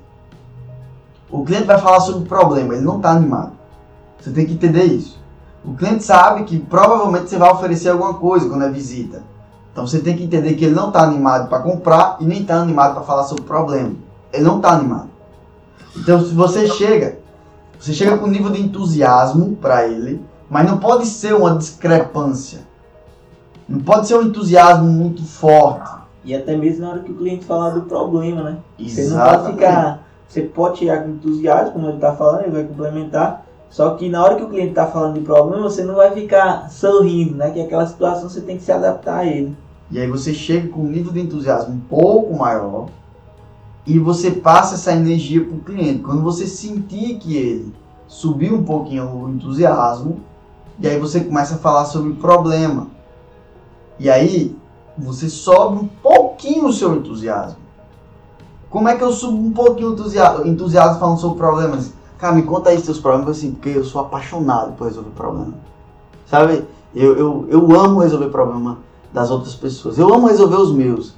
[1.29, 3.53] O cliente vai falar sobre o problema, ele não está animado.
[4.19, 5.19] Você tem que entender isso.
[5.63, 9.23] O cliente sabe que provavelmente você vai oferecer alguma coisa quando é visita.
[9.71, 12.55] Então você tem que entender que ele não está animado para comprar e nem está
[12.55, 13.93] animado para falar sobre o problema.
[14.31, 15.09] Ele não está animado.
[15.95, 17.16] Então se você chega,
[17.79, 22.59] você chega com um nível de entusiasmo para ele, mas não pode ser uma discrepância.
[23.67, 25.89] Não pode ser um entusiasmo muito forte.
[26.23, 28.57] E até mesmo na hora que o cliente falar do problema, né?
[28.79, 30.07] Você não pode ficar.
[30.27, 33.45] Você pode chegar com entusiasmo, como ele está falando, ele vai complementar.
[33.69, 36.69] Só que na hora que o cliente está falando de problema, você não vai ficar
[36.69, 37.51] sorrindo, né?
[37.51, 39.55] Que é aquela situação você tem que se adaptar a ele.
[39.89, 42.87] E aí você chega com um nível de entusiasmo um pouco maior
[43.87, 46.03] e você passa essa energia para o cliente.
[46.03, 47.73] Quando você sentir que ele
[48.05, 50.19] subiu um pouquinho o entusiasmo,
[50.77, 52.87] e aí você começa a falar sobre o problema.
[53.97, 54.53] E aí
[54.97, 57.59] você sobe um pouquinho o seu entusiasmo.
[58.69, 61.93] Como é que eu subo um pouquinho o entusiasmo, entusiasmo falando sobre problemas?
[62.17, 65.55] Cara, me conta aí seus problemas, assim, porque eu sou apaixonado por resolver problemas.
[66.25, 66.65] Sabe?
[66.93, 68.79] Eu, eu, eu amo resolver problema
[69.13, 69.97] das outras pessoas.
[69.97, 71.15] Eu amo resolver os meus.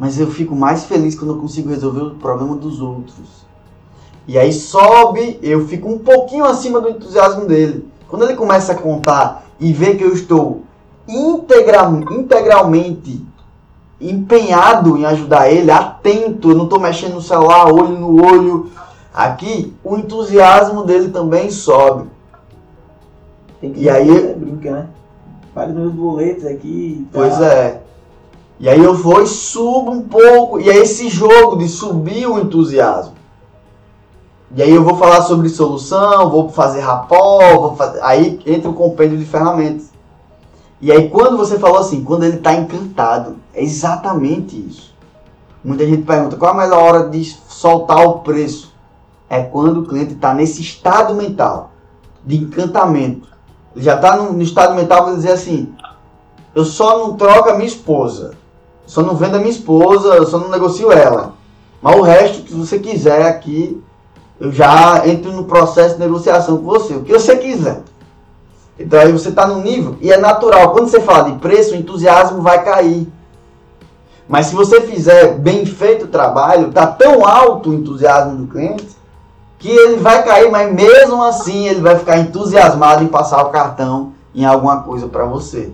[0.00, 3.44] Mas eu fico mais feliz quando eu consigo resolver o problema dos outros.
[4.26, 7.86] E aí sobe, eu fico um pouquinho acima do entusiasmo dele.
[8.08, 10.62] Quando ele começa a contar e vê que eu estou
[11.06, 13.26] integra, integralmente
[14.00, 18.70] empenhado em ajudar ele, atento, eu não estou mexendo no celular, olho no olho.
[19.12, 22.08] Aqui, o entusiasmo dele também sobe.
[23.62, 24.86] e aí brinca, né?
[25.52, 27.06] Paga meus boletos aqui.
[27.12, 27.18] Tá.
[27.18, 27.82] Pois é.
[28.60, 30.60] E aí eu vou e subo um pouco.
[30.60, 33.14] E é esse jogo de subir o entusiasmo.
[34.54, 38.00] E aí eu vou falar sobre solução, vou fazer rapó, vou fazer...
[38.02, 39.90] aí entra o compêndio de ferramentas.
[40.80, 44.94] E aí quando você falou assim, quando ele está encantado, é exatamente isso.
[45.64, 48.74] Muita gente pergunta qual a melhor hora de soltar o preço.
[49.28, 51.70] É quando o cliente está nesse estado mental
[52.24, 53.28] de encantamento.
[53.74, 55.72] Ele já está no, estado mental para dizer assim:
[56.54, 58.34] eu só não troco a minha esposa,
[58.90, 61.34] só não vendo a minha esposa, só não negocio ela.
[61.80, 63.80] Mas o resto, se você quiser aqui,
[64.40, 67.82] eu já entro no processo de negociação com você, o que você quiser.
[68.76, 70.72] Então aí você está no nível e é natural.
[70.72, 73.06] Quando você fala de preço, o entusiasmo vai cair.
[74.28, 78.88] Mas se você fizer bem feito o trabalho, está tão alto o entusiasmo do cliente
[79.60, 84.14] que ele vai cair, mas mesmo assim ele vai ficar entusiasmado em passar o cartão
[84.34, 85.70] em alguma coisa para você.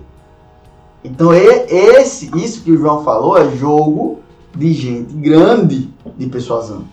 [1.07, 4.19] Então esse, isso que o João falou é jogo
[4.53, 6.83] de gente grande de persuasão.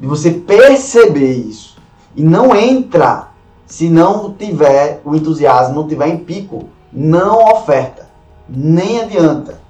[0.00, 1.76] De você perceber isso
[2.16, 3.28] e não entra
[3.64, 8.08] se não tiver o entusiasmo, não tiver em pico, não oferta.
[8.48, 9.60] Nem adianta.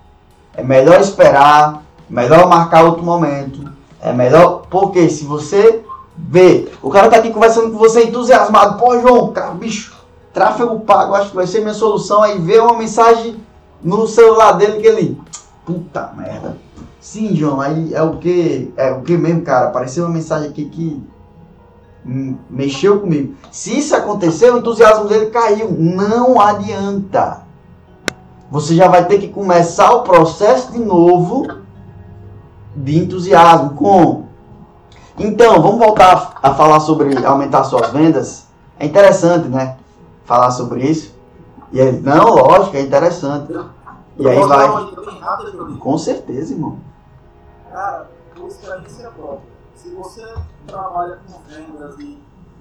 [0.55, 3.71] É melhor esperar, melhor marcar outro momento.
[4.01, 5.83] É melhor, porque se você
[6.17, 9.95] vê, o cara tá aqui conversando com você entusiasmado, pô, João, cara, bicho,
[10.33, 12.23] tráfego pago, acho que vai ser minha solução.
[12.23, 13.37] Aí vê uma mensagem
[13.83, 15.21] no celular dele que ele,
[15.65, 16.57] puta merda.
[17.01, 18.73] Sim, João, aí é o que?
[18.77, 19.69] É o que mesmo, cara?
[19.69, 21.03] Apareceu uma mensagem aqui que
[22.51, 23.35] mexeu comigo.
[23.51, 25.71] Se isso acontecer, o entusiasmo dele caiu.
[25.71, 27.43] Não adianta.
[28.51, 31.47] Você já vai ter que começar o processo de novo
[32.77, 33.71] de entusiasmo.
[33.71, 34.27] Com.
[35.19, 38.47] Então, vamos voltar a falar sobre aumentar suas vendas.
[38.79, 39.77] É interessante, né?
[40.25, 41.16] Falar sobre isso.
[41.77, 43.53] E ele, não, lógico, é interessante.
[44.19, 44.67] E aí vai.
[45.79, 46.79] Com certeza, irmão.
[47.71, 50.35] Cara, por experiência própria se você
[50.67, 52.19] trabalha com vendas e,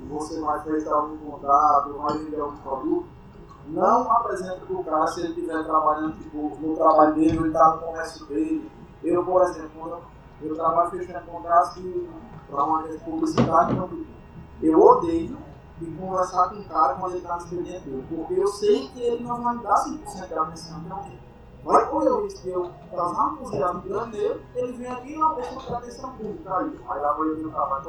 [0.07, 3.07] você vai prestar um contrato, vai vender algum produto,
[3.69, 7.71] não apresenta para o cara se ele estiver trabalhando tipo, no trabalho dele, ele está
[7.71, 8.69] no comércio dele.
[9.03, 10.01] Eu, por exemplo,
[10.43, 11.81] eu trabalho fechando contratos
[12.47, 13.89] para uma então
[14.61, 15.37] eu odeio
[15.79, 19.01] de conversar com o cara quando ele está no expediente dele, porque eu sei que
[19.01, 20.81] ele não vai me dar 5% da atenção.
[20.85, 21.05] Então,
[21.63, 25.17] vai correr o risco de eu causar uma cozinhada grande nele, ele vem aqui e
[25.17, 26.57] não deixa a atenção pública.
[26.57, 27.83] Aí, aí lá vou eu no trabalho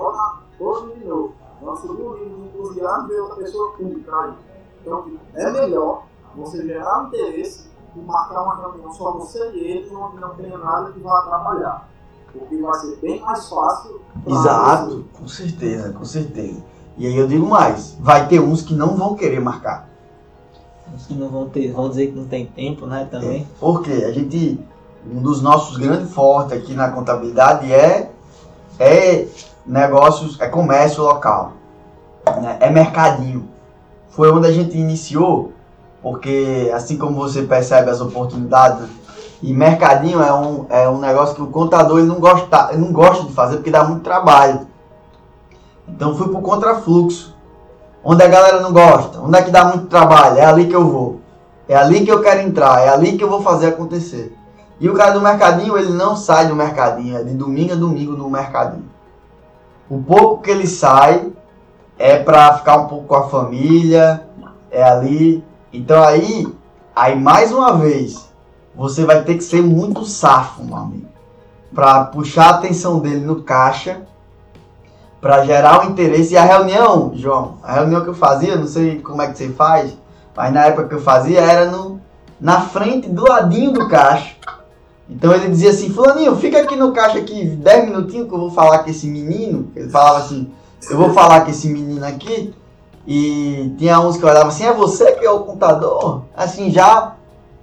[0.58, 1.34] todo, de novo.
[1.60, 4.34] Vamos subir o nível de entusiasmo e outra pessoa pública aí.
[4.80, 9.94] Então, é melhor você gerar um interesse e marcar uma reunião só você e ele,
[9.94, 11.88] onde não tenha nada que vá atrapalhar.
[12.32, 14.00] Porque vai ser bem mais fácil.
[14.26, 16.62] Exato, com certeza, com certeza.
[16.98, 19.86] E aí eu digo mais, vai ter uns que não vão querer marcar.
[20.94, 23.40] Uns que não vão ter, vão dizer que não tem tempo, né, também.
[23.40, 24.58] É, porque a gente,
[25.10, 28.10] um dos nossos grandes fortes aqui na contabilidade é,
[28.78, 29.26] é
[29.66, 31.52] negócios, é comércio local,
[32.40, 33.46] né, é mercadinho.
[34.10, 35.52] Foi onde a gente iniciou,
[36.02, 38.88] porque assim como você percebe as oportunidades,
[39.42, 42.92] e mercadinho é um, é um negócio que o contador ele não, gosta, ele não
[42.92, 44.66] gosta de fazer porque dá muito trabalho.
[45.88, 47.34] Então fui pro contrafluxo.
[48.02, 50.88] Onde a galera não gosta, onde é que dá muito trabalho, é ali que eu
[50.88, 51.20] vou.
[51.68, 54.36] É ali que eu quero entrar, é ali que eu vou fazer acontecer.
[54.78, 58.12] E o cara do mercadinho, ele não sai do mercadinho, é de domingo a domingo
[58.12, 58.88] no mercadinho.
[59.90, 61.32] O pouco que ele sai
[61.98, 64.24] é para ficar um pouco com a família,
[64.70, 65.42] é ali.
[65.72, 66.46] Então aí,
[66.94, 68.28] aí mais uma vez,
[68.74, 71.08] você vai ter que ser muito safo, meu amigo,
[71.74, 74.02] para puxar a atenção dele no caixa
[75.26, 76.34] para gerar o interesse.
[76.34, 79.48] E a reunião, João, a reunião que eu fazia, não sei como é que você
[79.48, 79.92] faz,
[80.36, 82.00] mas na época que eu fazia era no,
[82.40, 84.36] na frente, do ladinho do caixa.
[85.10, 88.52] Então ele dizia assim, fulaninho, fica aqui no caixa aqui 10 minutinhos que eu vou
[88.52, 89.68] falar com esse menino.
[89.74, 90.48] Ele falava assim,
[90.88, 92.54] eu vou falar com esse menino aqui.
[93.04, 96.22] E tinha uns que olhavam assim, é você que é o contador?
[96.36, 97.14] Assim, já.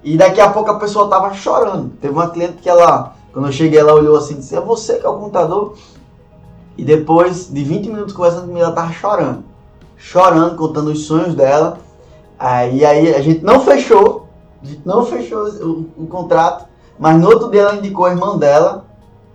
[0.04, 1.94] E daqui a pouco a pessoa tava chorando.
[2.02, 4.96] Teve uma cliente que ela, quando eu cheguei, ela olhou assim e disse, é você
[4.96, 5.76] que é o contador?
[6.78, 9.44] E depois de 20 minutos conversando comigo, ela tava chorando.
[9.98, 11.78] Chorando, contando os sonhos dela.
[12.38, 14.28] Aí, aí a gente não fechou.
[14.62, 16.66] A gente não fechou o, o contrato.
[16.98, 18.86] Mas no outro dia ela indicou a irmã dela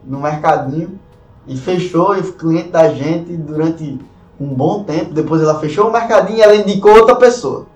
[0.05, 0.99] no mercadinho.
[1.47, 3.99] E fechou e cliente da gente durante
[4.39, 5.15] um bom tempo.
[5.15, 7.67] Depois ela fechou o mercadinho e ela indicou outra pessoa.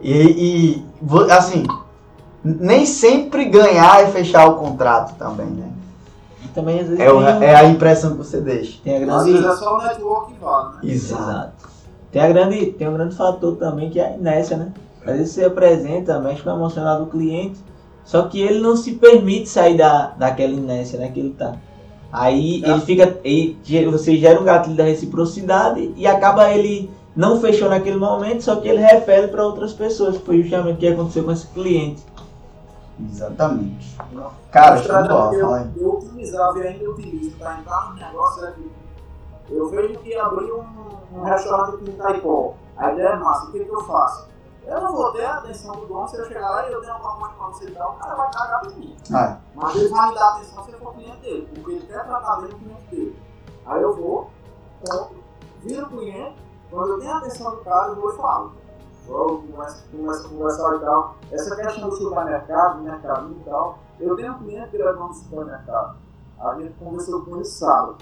[0.00, 0.84] E, e
[1.30, 1.64] assim,
[2.42, 5.68] nem sempre ganhar é fechar o contrato também, né?
[6.54, 8.78] Também às vezes é, o, é, a impressão que você deixa.
[8.82, 9.14] Tem a grande...
[9.14, 10.80] Às vezes é só o network que vale, né?
[10.84, 11.68] Exato.
[12.12, 14.72] Tem, a grande, tem um grande fator também que é a inércia, né?
[15.06, 17.58] Às vezes você apresenta, mexe com o emocional do cliente,
[18.04, 21.56] só que ele não se permite sair da, daquela inércia né, que ele tá.
[22.12, 22.70] Aí é.
[22.70, 23.18] ele fica.
[23.22, 28.56] Ele, você gera um gatilho da reciprocidade e acaba ele não fechou naquele momento, só
[28.56, 30.16] que ele refere para outras pessoas.
[30.18, 32.02] Foi justamente o que aconteceu com esse cliente.
[33.00, 33.96] Exatamente.
[34.50, 38.72] Cara, estratégia que eu, eu utilizava e ainda utilizo para entrar no negócio é que
[39.50, 40.64] eu vejo que abrir um,
[41.12, 44.28] um restaurante aqui em Taipó, a ideia é massa, o que, que eu faço?
[44.66, 46.90] Eu não vou ter a atenção do dono se eu chegar lá e eu der
[46.90, 48.96] uma pacote para você e tal, o cara vai cagar em mim.
[49.54, 52.36] Mas ele vai me dar atenção se eu for cliente dele, porque ele quer tratar
[52.36, 53.22] bem o cliente dele.
[53.64, 54.30] Aí eu vou,
[54.86, 55.16] compro,
[55.62, 56.36] viro o cliente,
[56.70, 58.52] quando eu tenho a atenção do cara, eu vou e falo
[59.08, 61.14] começa, começa a conversar e tal.
[61.32, 65.96] Essa questão do supermercado, mercado e tal, eu tenho um cliente leva no supermercado.
[66.40, 67.96] A gente conversou com ele sábado.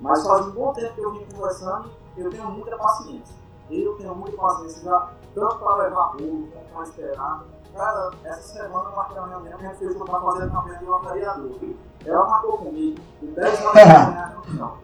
[0.00, 3.34] Mas faz um bom tempo que eu vim conversando, eu tenho muita paciência.
[3.70, 7.44] Eu tenho muita paciência já, tanto para levar bolo, quanto para esperar.
[7.74, 11.58] Cara, essa semana uma reunião mesmo, a gente fez para fazer a campanha de vereador.
[12.04, 14.78] Ela marcou comigo, de 10 horas da manhã, não.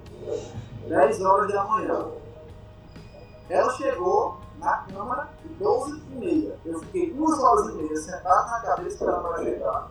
[0.89, 2.07] 10 horas da manhã.
[3.49, 6.59] Ela chegou, na Câmara, 12 e meia.
[6.64, 9.90] Eu fiquei duas horas e meia sentado na cadeira esperando ela chegar.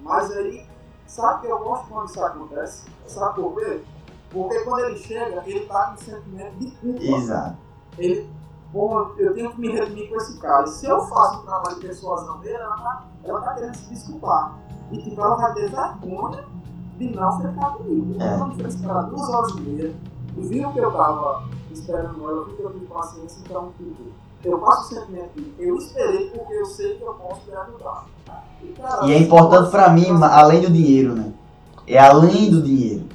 [0.00, 0.66] Mas aí,
[1.06, 2.84] sabe que eu gosto quando isso acontece?
[3.06, 3.82] Sabe por quê?
[4.30, 7.02] Porque quando ele chega, ele está com sentimento de culpa.
[7.02, 7.56] Exato.
[7.98, 8.30] Ele,
[8.72, 10.64] bom, eu tenho que me redimir com esse cara.
[10.64, 13.88] E se eu faço um trabalho de persuasão dele, ela está ela tá querendo se
[13.88, 14.58] desculpar.
[14.90, 16.44] E tipo, ela vai ter vergonha
[16.96, 18.22] de não ficar comigo.
[18.22, 18.34] É.
[18.34, 19.96] Então, eu esperar duas horas e meia.
[20.36, 21.44] Viram que eu estava
[21.78, 24.02] esperando ela, eu fico com paciência, então, tipo,
[24.44, 28.06] eu passo o sentimento eu esperei porque eu sei que eu posso te ajudar.
[28.62, 31.32] E, cara, e é importante para mim, além do dinheiro, né?
[31.86, 33.06] É além do dinheiro.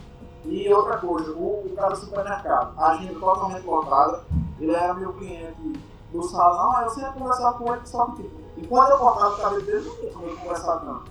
[0.46, 4.24] E outra coisa, o, o cara do supermercado, a gente totalmente lotada,
[4.60, 5.80] ele era meu cliente
[6.12, 9.38] do salão, aí eu sempre conversava com ele, só que tipo, enquanto eu cortava o
[9.38, 11.04] cabelo dele, não tinha como conversar tanto.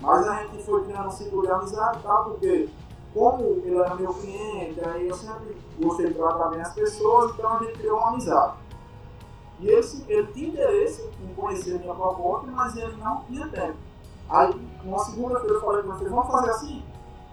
[0.00, 2.68] Mas a gente foi criando um ciclo de amizade e tal, porque
[3.14, 7.48] como ele era meu cliente, aí eu sempre gostei de tratar bem as pessoas, então
[7.54, 8.54] a gente criou uma amizade.
[9.60, 13.76] E esse, ele tinha interesse em conhecer a minha proposta, mas ele não tinha tempo.
[14.28, 14.52] Aí,
[14.84, 16.84] uma segunda-feira eu falei com vocês, vamos fazer assim?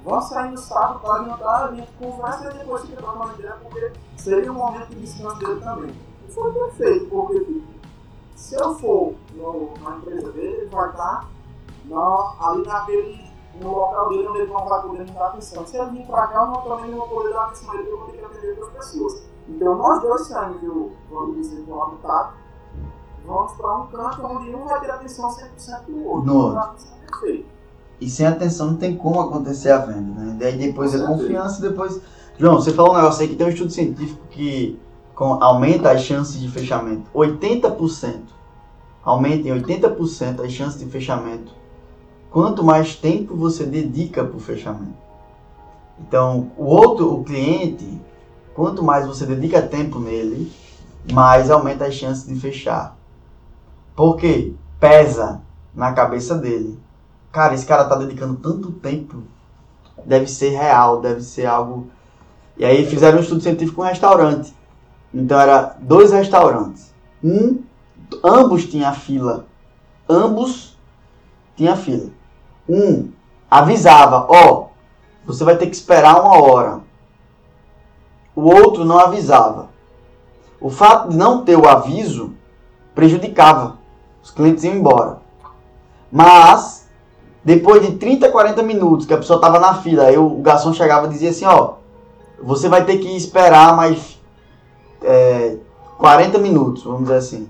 [0.04, 3.92] Vamos sair no sábado para jantar, a gente conversa e depois fica trocando ideia, porque
[4.18, 5.96] seria um momento de descanso dele também.
[6.28, 7.64] E foi perfeito, porque tipo,
[8.36, 11.30] se eu for no, na empresa dele, ele vai estar
[11.86, 15.66] na, ali naquele, no local dele onde ele não vai poder me dar atenção.
[15.66, 17.84] Se ele vir para cá, eu não, também não vou poder dar atenção a ele,
[17.84, 19.24] porque eu vou ter que atender outras pessoas.
[19.50, 22.34] Então nós dois saímos do, do Vicente do habitat,
[23.26, 26.26] vamos para um canto onde um vai ter atenção 100% do outro.
[26.26, 26.60] No outro.
[26.60, 26.76] Então,
[27.08, 27.46] Perfeito.
[28.00, 30.36] E sem atenção não tem como acontecer a venda, né?
[30.40, 32.02] Daí depois é confiança e depois.
[32.38, 34.80] João, você falou um negócio aí que tem um estudo científico que
[35.14, 37.04] com- aumenta as chances de fechamento.
[37.14, 38.22] 80%.
[39.04, 41.52] Aumenta em 80% as chances de fechamento.
[42.32, 44.96] Quanto mais tempo você dedica para o fechamento.
[46.00, 48.02] Então, o outro, o cliente,
[48.56, 50.52] quanto mais você dedica tempo nele,
[51.14, 52.98] mais aumenta as chances de fechar.
[53.96, 54.54] Por quê?
[54.80, 55.42] Pesa
[55.76, 56.80] na cabeça dele
[57.32, 59.24] cara, esse cara tá dedicando tanto tempo,
[60.06, 61.88] deve ser real, deve ser algo.
[62.58, 64.54] E aí fizeram um estudo científico com um restaurante.
[65.14, 66.94] Então era dois restaurantes.
[67.24, 67.64] Um,
[68.24, 69.46] ambos tinham fila.
[70.10, 70.78] Ambos
[71.56, 72.10] tinham fila.
[72.68, 73.10] Um
[73.50, 74.68] avisava, ó,
[75.26, 76.80] você vai ter que esperar uma hora.
[78.36, 79.70] O outro não avisava.
[80.60, 82.34] O fato de não ter o aviso
[82.96, 83.78] prejudicava.
[84.24, 85.20] Os clientes iam embora.
[86.12, 86.88] Mas
[87.44, 91.08] depois de 30, 40 minutos que a pessoa estava na fila, aí o garçom chegava
[91.08, 91.74] e dizia assim, ó,
[92.42, 94.20] você vai ter que esperar mais
[95.04, 95.58] é,
[95.98, 97.50] 40 minutos, vamos dizer assim.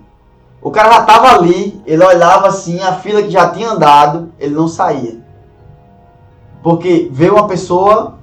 [0.62, 4.54] O cara já estava ali, ele olhava assim, a fila que já tinha andado, ele
[4.54, 5.20] não saía.
[6.62, 8.20] Porque veio uma pessoa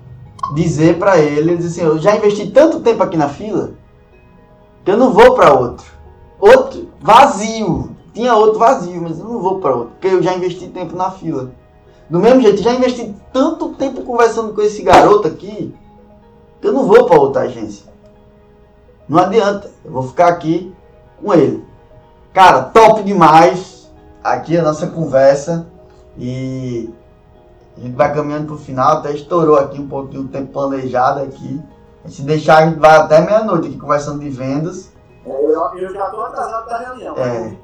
[0.55, 3.73] dizer para ele, ele disse assim, eu já investi tanto tempo aqui na fila,
[4.85, 5.85] que eu não vou para outro.
[6.39, 7.97] Outro vazio.
[8.15, 11.11] Tinha outro vazio, mas eu não vou para outro, porque eu já investi tempo na
[11.11, 11.51] fila.
[12.09, 15.75] Do mesmo jeito, já investi tanto tempo conversando com esse garoto aqui,
[16.61, 17.87] que eu não vou para outra agência.
[19.09, 20.73] Não adianta, eu vou ficar aqui
[21.23, 21.68] com ele.
[22.39, 23.91] Cara, top demais
[24.23, 25.67] aqui a nossa conversa
[26.17, 26.89] e
[27.77, 31.61] a gente vai caminhando pro final, até estourou aqui um pouquinho o tempo planejado aqui.
[32.07, 34.93] Se deixar, a gente vai até meia-noite aqui conversando de vendas.
[35.27, 35.35] Eu,
[35.79, 37.57] eu já estou atrasado da reunião, É.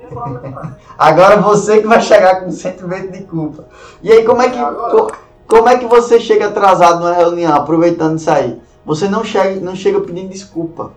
[0.98, 3.66] Agora você que vai chegar com sentimento de culpa.
[4.02, 5.12] E aí, como é que, co-
[5.46, 8.60] como é que você chega atrasado numa reunião, aproveitando isso aí?
[8.84, 10.90] Você não chega, não chega pedindo desculpa.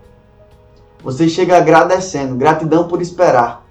[1.04, 3.67] Você chega agradecendo, gratidão por esperar.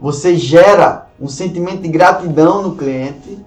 [0.00, 3.38] Você gera um sentimento de gratidão no cliente.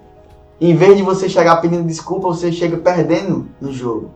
[0.60, 4.10] Em vez de você chegar pedindo desculpa, você chega perdendo no jogo.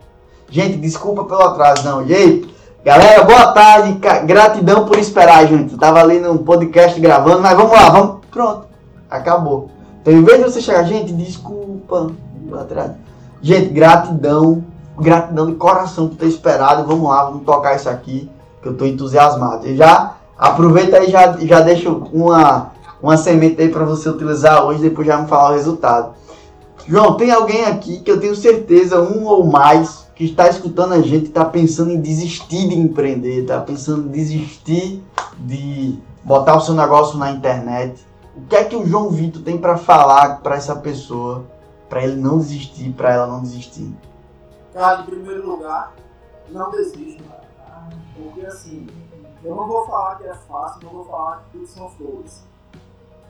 [0.49, 2.05] Gente, desculpa pelo atraso, não.
[2.05, 2.49] E aí,
[2.83, 3.99] galera, boa tarde.
[4.25, 5.73] Gratidão por esperar, gente.
[5.73, 8.17] Eu tava ali num podcast gravando, mas vamos lá, vamos.
[8.29, 8.67] Pronto,
[9.09, 9.69] acabou.
[10.01, 12.11] Então, em vez de você chegar, gente, desculpa.
[12.47, 12.93] pelo atraso.
[13.41, 14.63] Gente, gratidão.
[14.99, 16.85] Gratidão de coração por ter esperado.
[16.85, 18.29] Vamos lá, vamos tocar isso aqui,
[18.61, 19.67] que eu tô entusiasmado.
[19.67, 22.71] E já aproveita aí, já, já deixo uma,
[23.01, 26.13] uma semente aí para você utilizar hoje, depois já me falar o resultado.
[26.87, 31.01] João, tem alguém aqui que eu tenho certeza, um ou mais, que está escutando a
[31.01, 35.03] gente, está pensando em desistir de empreender, está pensando em desistir
[35.39, 38.05] de botar o seu negócio na internet.
[38.35, 41.45] O que é que o João Vitor tem para falar para essa pessoa,
[41.89, 43.91] para ele não desistir, para ela não desistir?
[44.73, 45.93] Cara, em primeiro lugar,
[46.51, 47.23] não desista.
[48.15, 48.87] Porque assim,
[49.45, 52.43] eu não vou falar que é fácil, não vou falar que tudo são flores.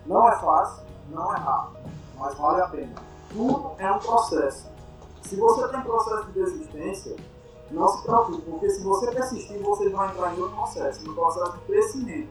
[0.05, 2.95] Não é fácil, não é rápido, mas vale a pena.
[3.30, 4.70] Tudo é um processo.
[5.24, 7.18] Se você tem processo de desistência,
[7.70, 11.51] não se preocupe, porque se você persistir, você vai entrar em outro processo, no processo
[11.51, 12.30] de crescimento.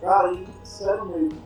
[0.00, 1.42] Cara, e sério mesmo,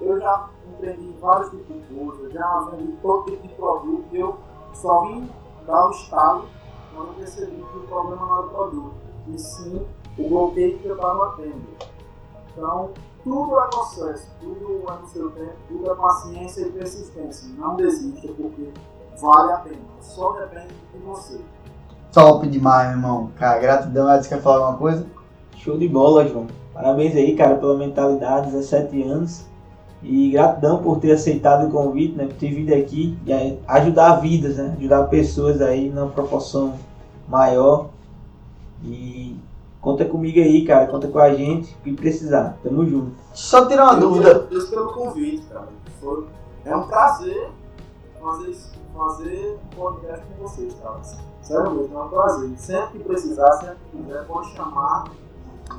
[0.00, 4.38] eu já empreendi em vários tipos de coisas, já vendi todo tipo de produto, eu
[4.74, 5.28] só vim
[5.66, 6.48] dar o estalo
[6.94, 8.94] quando eu percebi que o problema não era o produto,
[9.26, 9.86] e sim
[10.18, 11.62] o bloqueio que eu estava tendo.
[12.52, 12.90] Então,
[13.24, 17.48] tudo é processo, tudo é no seu tempo, tudo é paciência e persistência.
[17.56, 18.68] Não desista, porque
[19.20, 19.76] vale a pena.
[20.00, 21.40] Só depende de você.
[22.12, 23.30] Top demais, meu irmão.
[23.38, 24.14] Cara, gratidão.
[24.14, 25.06] Edson, quer falar alguma coisa?
[25.56, 26.46] Show de bola, João.
[26.74, 29.46] Parabéns aí, cara, pela mentalidade, 17 anos.
[30.02, 32.26] E gratidão por ter aceitado o convite, né?
[32.26, 34.74] Por ter vindo aqui e ajudar vidas, né?
[34.76, 36.74] Ajudar pessoas aí numa proporção
[37.28, 37.90] maior.
[38.84, 39.36] E
[39.82, 40.86] conta comigo aí, cara.
[40.86, 41.74] Conta com a gente.
[41.74, 42.56] O que precisar.
[42.62, 43.12] Tamo junto.
[43.34, 44.30] Só tirar uma Eu dúvida.
[44.30, 45.68] agradeço pelo convite, cara.
[46.00, 46.24] Foi-
[46.64, 47.50] é um prazer
[48.22, 51.00] fazer, isso- fazer um podcast com vocês, cara.
[51.42, 52.50] Sério mesmo, é um prazer.
[52.56, 55.04] Sempre que precisar, sempre que quiser, pode chamar.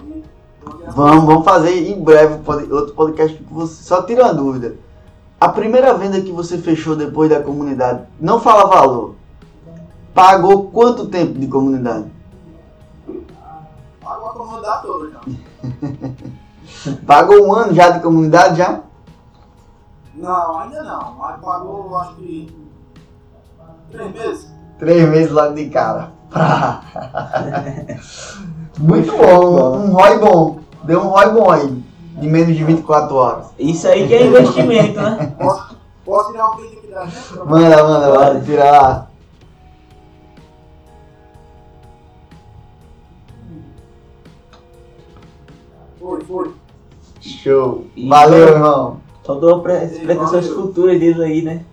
[0.05, 0.23] E
[0.95, 2.39] Vamos, vamos fazer em breve
[2.71, 3.83] outro podcast com você.
[3.83, 4.75] Só tira uma dúvida.
[5.39, 9.15] A primeira venda que você fechou depois da comunidade, não fala valor.
[10.13, 12.05] Pagou quanto tempo de comunidade?
[17.05, 18.81] Pagou um ano já de comunidade já?
[20.15, 21.15] Não, ainda não.
[21.15, 22.55] Mas pagou, acho que.
[23.91, 24.53] Três meses.
[24.79, 26.11] Três meses logo de cara.
[28.79, 29.77] Muito bom, bom.
[29.77, 30.59] um ROI bom.
[30.83, 31.83] Deu um ROI bom aí.
[32.17, 33.47] De menos de 24 horas.
[33.57, 35.35] Isso aí que é investimento, né?
[35.39, 35.75] Posso,
[36.05, 37.05] posso tirar um print aqui da
[37.45, 38.41] Manda, manda, manda.
[38.41, 39.07] Tira lá.
[46.03, 46.51] Foi, foi.
[47.21, 47.85] Show.
[47.95, 48.97] E- Valeu, irmão.
[49.23, 51.63] Faltou pre- pretensões futuras deles aí, né?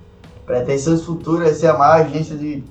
[0.47, 2.63] Pretensões futuras, é a maior agência de,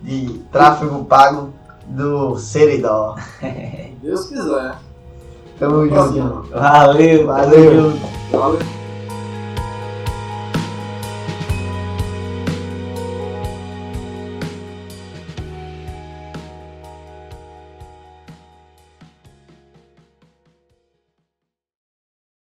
[0.00, 1.50] de tráfego pago
[1.88, 3.16] do Seridó.
[4.00, 4.76] Deus quiser.
[5.58, 6.48] Tamo junto.
[6.52, 7.50] Valeu, Valeu.
[7.50, 8.06] tamo junto.
[8.30, 8.81] Valeu.